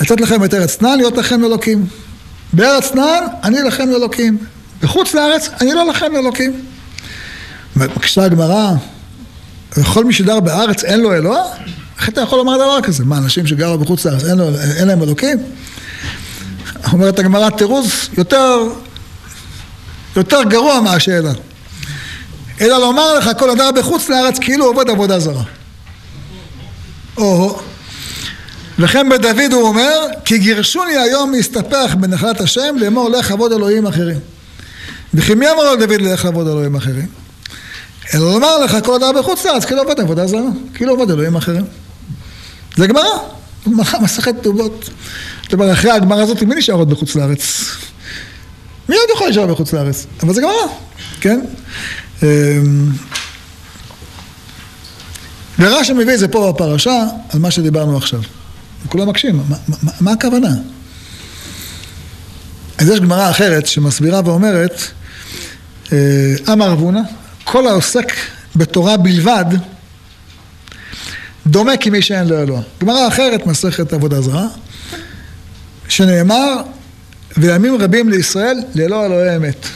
[0.01, 1.86] לתת לכם את ארץ כנען, להיות לכם אלוקים.
[2.53, 4.38] בארץ כנען, אני לכם אלוקים.
[4.82, 6.61] בחוץ לארץ, אני לא לכם אלוקים.
[7.76, 8.70] מקשה הגמרא,
[9.76, 11.42] וכל מי שגר בארץ אין לו אלוה?
[11.99, 13.05] איך אתה יכול לומר דבר כזה?
[13.05, 15.38] מה, אנשים שגרו בחוץ לארץ אין, לו, אין להם אלוקים?
[16.92, 18.58] אומרת הגמרא תירוץ יותר,
[20.16, 21.32] יותר גרוע מהשאלה.
[22.60, 25.42] אלא לומר לך כל אדם בחוץ לארץ כאילו עובד עבודה זרה.
[27.16, 27.60] או
[28.78, 34.18] וכן בדוד הוא אומר כי גירשוני היום להסתפח בנחלת השם לאמור לך עבוד אלוהים אחרים.
[35.14, 37.06] וכי מי אמר לדוד ללך לעבוד אלוהים אחרים?
[38.14, 40.40] אלא לומר לך כל אדם בחוץ לארץ כאילו עובד עבודה זרה,
[40.74, 41.64] כאילו עובד אלוהים אחרים.
[42.76, 43.04] זה גמרא,
[44.00, 44.90] מסכת כתובות.
[45.53, 47.64] אומרת, אחרי הגמרא הזאת, מי נשאר עוד בחוץ לארץ?
[48.88, 50.07] מי עוד יכול להישאר בחוץ לארץ?
[50.22, 50.66] אבל זה גמרא,
[51.20, 51.40] כן?
[52.22, 52.92] אמ,
[55.59, 58.20] ורש"י מביא את זה פה בפרשה, על מה שדיברנו עכשיו.
[58.88, 60.51] כולם מקשים, מה, מה, מה הכוונה?
[62.78, 64.80] אז יש גמרא אחרת שמסבירה ואומרת,
[65.92, 67.03] אה, אמר אבונה,
[67.45, 68.12] כל העוסק
[68.57, 69.45] בתורה בלבד,
[71.47, 72.61] דומה כמי שאין לו אלוה.
[72.80, 74.47] גמרא אחרת, מסכת עבודה זרה,
[75.89, 76.62] שנאמר,
[77.37, 79.66] וימים רבים לישראל ללא אלוהי אמת.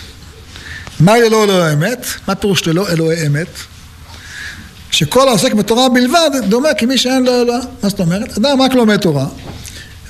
[1.00, 2.06] מה ללא אלוהי אמת?
[2.28, 3.48] מה פירוש ללא אלוהי אמת?
[4.90, 7.58] שכל העוסק בתורה בלבד דומה כמי שאין לו אלוה.
[7.82, 8.38] מה זאת אומרת?
[8.38, 9.26] אדם רק לומד תורה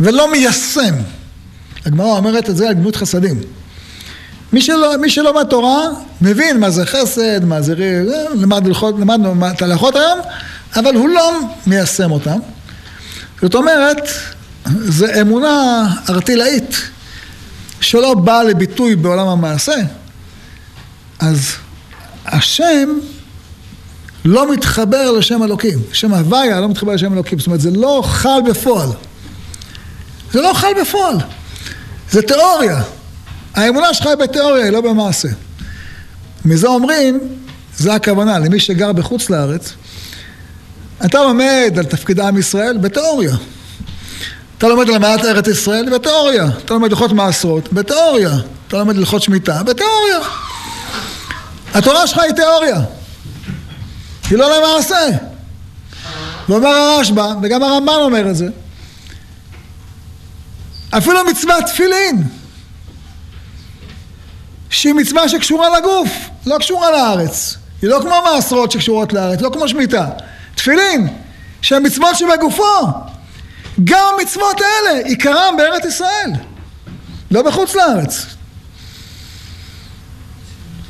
[0.01, 0.95] ולא מיישם.
[1.87, 3.41] הגמרא אומרת את זה על גמילות חסדים.
[4.53, 5.89] מי, שלא, מי שלומד תורה
[6.21, 10.19] מבין מה זה חסד, מה זה ריב, למד הלכות, למדנו את ההלכות היום,
[10.77, 12.39] אבל הוא לא מיישם אותם.
[13.43, 14.03] זאת אומרת,
[14.89, 16.77] זו אמונה ארטילאית
[17.81, 19.77] שלא באה לביטוי בעולם המעשה.
[21.19, 21.53] אז
[22.27, 22.89] השם
[24.25, 25.79] לא מתחבר לשם אלוקים.
[25.93, 27.39] שם הוויה לא מתחבר לשם אלוקים.
[27.39, 28.89] זאת אומרת, זה לא חל בפועל.
[30.33, 31.16] זה לא חל בפועל.
[32.11, 32.83] זה תיאוריה.
[33.55, 35.29] האמונה שלך היא בתיאוריה, היא לא במעשה.
[36.45, 37.21] מזה אומרים,
[37.77, 39.73] זה הכוונה, למי שגר בחוץ לארץ,
[41.05, 43.37] אתה לומד על תפקיד עם ישראל בתיאוריה.
[44.59, 46.47] אתה לומד על מעט ארץ ישראל בתיאוריה.
[46.65, 48.31] אתה לומד הלכות מעשרות בתיאוריה.
[48.69, 50.19] אתה לומד הלכות שמיטה בתיאוריה.
[51.75, 52.81] התורה שלך היא תיאוריה.
[54.31, 55.09] היא לא למעשה.
[56.49, 58.49] ואומר הרשב"א, וגם הרמב"ן אומר את זה,
[60.91, 62.23] אפילו מצוות תפילין,
[64.71, 66.09] שהיא מצווה שקשורה לגוף,
[66.47, 67.57] לא קשורה לארץ.
[67.83, 70.07] היא לא כמו מעשרות שקשורות לארץ, לא כמו שמיטה.
[70.55, 71.09] תפילין,
[71.63, 73.09] שהן מצוות שבגופו.
[73.85, 76.31] גם המצוות האלה, עיקרם בארץ ישראל,
[77.31, 78.26] לא בחוץ לארץ.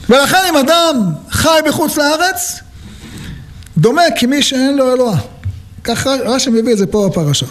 [0.09, 2.61] ולכן אם אדם חי בחוץ לארץ,
[3.77, 5.17] דומה כמי שאין לו אלוה.
[5.85, 7.47] ככה רש"י מביא את זה פה בפרשה.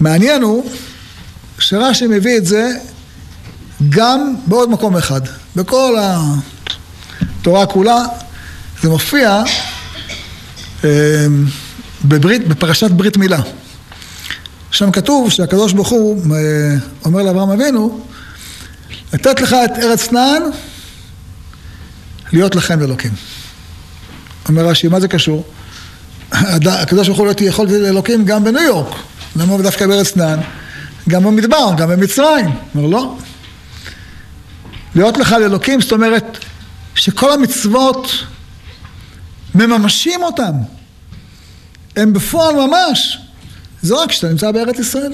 [0.00, 0.70] מעניין הוא
[1.58, 2.70] שרש"י מביא את זה
[3.88, 5.20] גם בעוד מקום אחד.
[5.56, 5.96] בכל
[7.40, 7.98] התורה כולה
[8.82, 9.42] זה מופיע
[10.84, 11.26] אה,
[12.04, 13.40] בברית, בפרשת ברית מילה.
[14.74, 18.00] שם כתוב שהקדוש ברוך הוא אה, אומר לאברהם אבינו,
[19.12, 20.42] לתת לך את ארץ כנען,
[22.32, 23.10] להיות לכם אלוקים.
[24.48, 25.44] אומר רש"י, מה זה קשור?
[26.32, 28.96] הקדוש ברוך הוא לא יכול להיות אלוקים גם בניו יורק.
[29.36, 30.38] למה דווקא בארץ כנען?
[31.08, 32.50] גם במדבר, גם במצרים.
[32.74, 33.16] אומר לא.
[34.94, 36.38] להיות לך לאלוקים, זאת אומרת
[36.94, 38.10] שכל המצוות
[39.54, 40.52] מממשים אותם.
[41.96, 43.18] הם בפועל ממש.
[43.84, 45.12] זה רק כשאתה נמצא בארץ ישראל.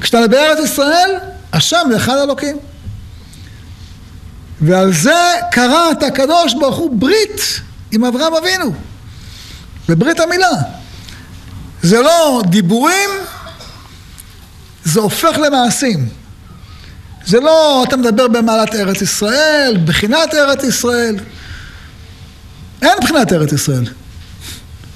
[0.00, 1.10] כשאתה בארץ ישראל,
[1.52, 2.56] השם זה אחד אלוקים.
[4.60, 7.60] ועל זה קראת הקדוש ברוך הוא ברית
[7.92, 8.72] עם אברהם אבינו.
[9.88, 10.50] בברית המילה.
[11.82, 13.10] זה לא דיבורים,
[14.84, 16.08] זה הופך למעשים.
[17.26, 21.16] זה לא, אתה מדבר במעלת ארץ ישראל, בחינת ארץ ישראל.
[22.82, 23.84] אין בחינת ארץ ישראל.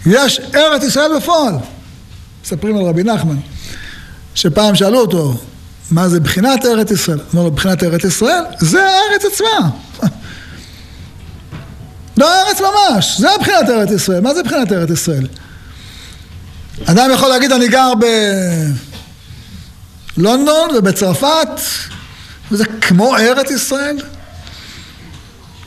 [0.06, 1.54] יש ארץ ישראל בפועל.
[2.44, 3.36] מספרים על רבי נחמן,
[4.34, 5.40] שפעם שאלו אותו,
[5.90, 7.20] מה זה בחינת ארץ ישראל?
[7.34, 8.42] אמר לו, בחינת ארץ ישראל?
[8.60, 9.70] זה הארץ עצמה.
[12.18, 14.20] לא ארץ ממש, זה בחינת ארץ ישראל.
[14.20, 15.26] מה זה בחינת ארץ ישראל?
[16.84, 17.92] אדם יכול להגיד, אני גר
[20.16, 21.60] בלונדון ובצרפת,
[22.52, 23.96] וזה כמו ארץ ישראל?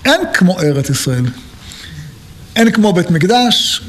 [0.05, 1.25] אין כמו ארץ ישראל.
[2.55, 3.81] אין כמו בית מקדש,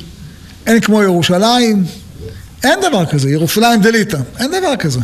[0.67, 1.85] אין כמו ירושלים,
[2.67, 5.01] אין דבר כזה, ירושלים דליטא, אין דבר כזה.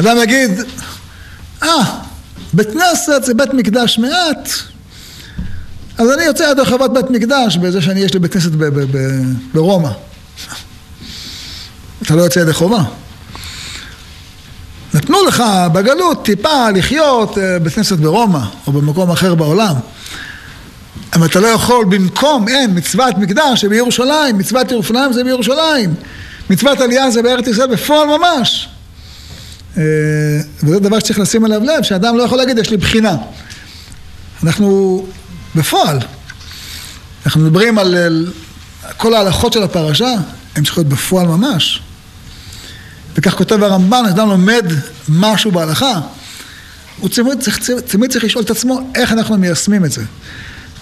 [0.00, 0.50] אדם יגיד,
[1.62, 1.68] אה,
[2.52, 4.48] בית כנסת זה בית מקדש מעט,
[5.98, 8.50] אז אני יוצא עד רחבת בית מקדש בזה שאני, יש לי בית כנסת
[9.54, 9.90] ברומא.
[12.02, 12.82] אתה לא יוצא ידי חובה.
[14.94, 19.74] נתנו לך בגלות טיפה לחיות אה, בית כנסת ברומא או במקום אחר בעולם.
[21.18, 25.94] אבל אתה לא יכול במקום, אין, מצוות מקדש זה בירושלים, מצוות ירושלים זה בירושלים,
[26.50, 28.68] מצוות עלייה זה בארץ ישראל בפועל ממש.
[29.76, 29.82] אה,
[30.62, 33.16] וזה דבר שצריך לשים עליו לב, שאדם לא יכול להגיד יש לי בחינה.
[34.42, 35.06] אנחנו
[35.54, 35.98] בפועל,
[37.26, 38.26] אנחנו מדברים על, על
[38.96, 40.14] כל ההלכות של הפרשה,
[40.56, 41.82] הן צריכות להיות בפועל ממש.
[43.14, 44.66] וכך כותב הרמב"ן, אדם לומד
[45.08, 46.00] משהו בהלכה,
[46.98, 50.02] הוא תמיד צריך, תמיד צריך לשאול את עצמו איך אנחנו מיישמים את זה.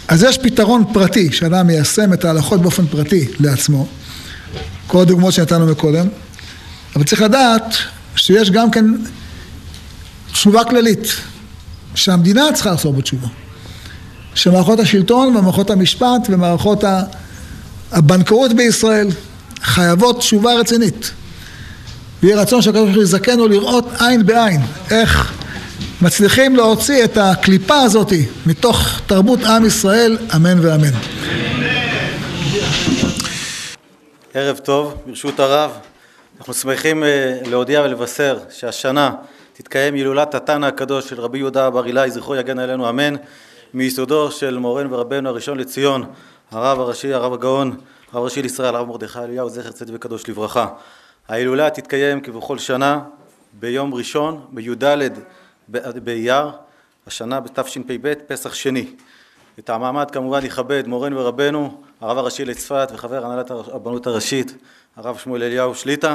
[0.08, 3.86] אז יש פתרון פרטי, שאדם מיישם את ההלכות באופן פרטי לעצמו,
[4.86, 6.06] כל הדוגמאות שנתנו מקודם,
[6.96, 7.74] אבל צריך לדעת
[8.16, 8.84] שיש גם כן
[10.32, 11.06] תשובה כללית,
[11.94, 13.28] שהמדינה צריכה לחזור בתשובה.
[14.34, 16.84] שמערכות השלטון ומערכות המשפט ומערכות
[17.92, 19.08] הבנקאות בישראל
[19.62, 21.10] חייבות תשובה רצינית.
[22.22, 25.32] ויהיה רצון שהקדוש ברוך הוא יזכנו לראות עין בעין איך
[26.02, 28.12] מצליחים להוציא את הקליפה הזאת
[28.46, 30.98] מתוך תרבות עם ישראל, אמן ואמן.
[34.34, 35.70] ערב טוב, ברשות הרב.
[36.38, 39.10] אנחנו שמחים אה, להודיע ולבשר שהשנה
[39.52, 43.14] תתקיים הילולת התנא הקדוש של רבי יהודה בר אילאי, זכרו יגן עלינו אמן,
[43.74, 46.04] מיסודו של מורנו ורבנו הראשון לציון,
[46.50, 47.76] הרב הראשי, הרב הגאון,
[48.12, 50.66] הרב הראשי לישראל, הרב מרדכי אליהו, זכר צדיק וקדוש לברכה.
[51.28, 53.00] ההילולה תתקיים כבכל שנה
[53.52, 54.84] ביום ראשון, בי"ד
[55.68, 56.50] באייר,
[57.06, 58.86] השנה בתשפ"ב, פסח שני.
[59.58, 64.54] את המעמד כמובן יכבד מורנו ורבנו, הרב הראשי לצפת וחבר הנהלת הרבנות הראשית,
[64.96, 66.14] הרב שמואל אליהו שליטא.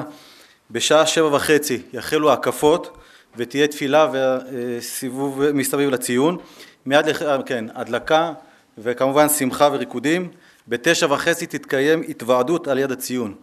[0.71, 2.97] בשעה שבע וחצי יחלו ההקפות
[3.35, 6.37] ותהיה תפילה וסיבוב מסביב לציון.
[6.85, 8.33] מיד לכן, כן, הדלקה
[8.77, 10.31] וכמובן שמחה וריקודים.
[10.67, 13.35] בתשע וחצי תתקיים התוועדות על יד הציון.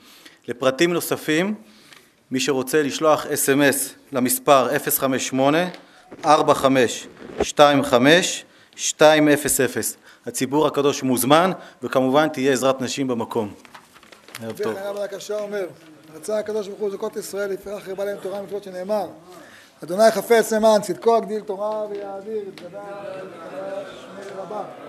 [0.49, 1.55] לפרטים נוספים,
[2.31, 4.77] מי שרוצה לשלוח אס.אם.אס למספר
[6.23, 6.27] 058-4525-200,
[10.27, 11.53] הציבור הקדוש מוזמן,
[11.83, 13.55] וכמובן תהיה עזרת נשים במקום.
[14.43, 14.73] ערב טוב.
[14.73, 15.67] וכן הרב הקשה אומר,
[16.15, 19.07] רצה הקדוש ברוך הוא זכות ישראל, יפרח הרבה להם תורה ומצוות שנאמר,
[19.85, 22.79] אדוני חפץ למען צדקו הגדיל תורה ויאדיר, יתגדל,
[24.39, 24.88] רבה.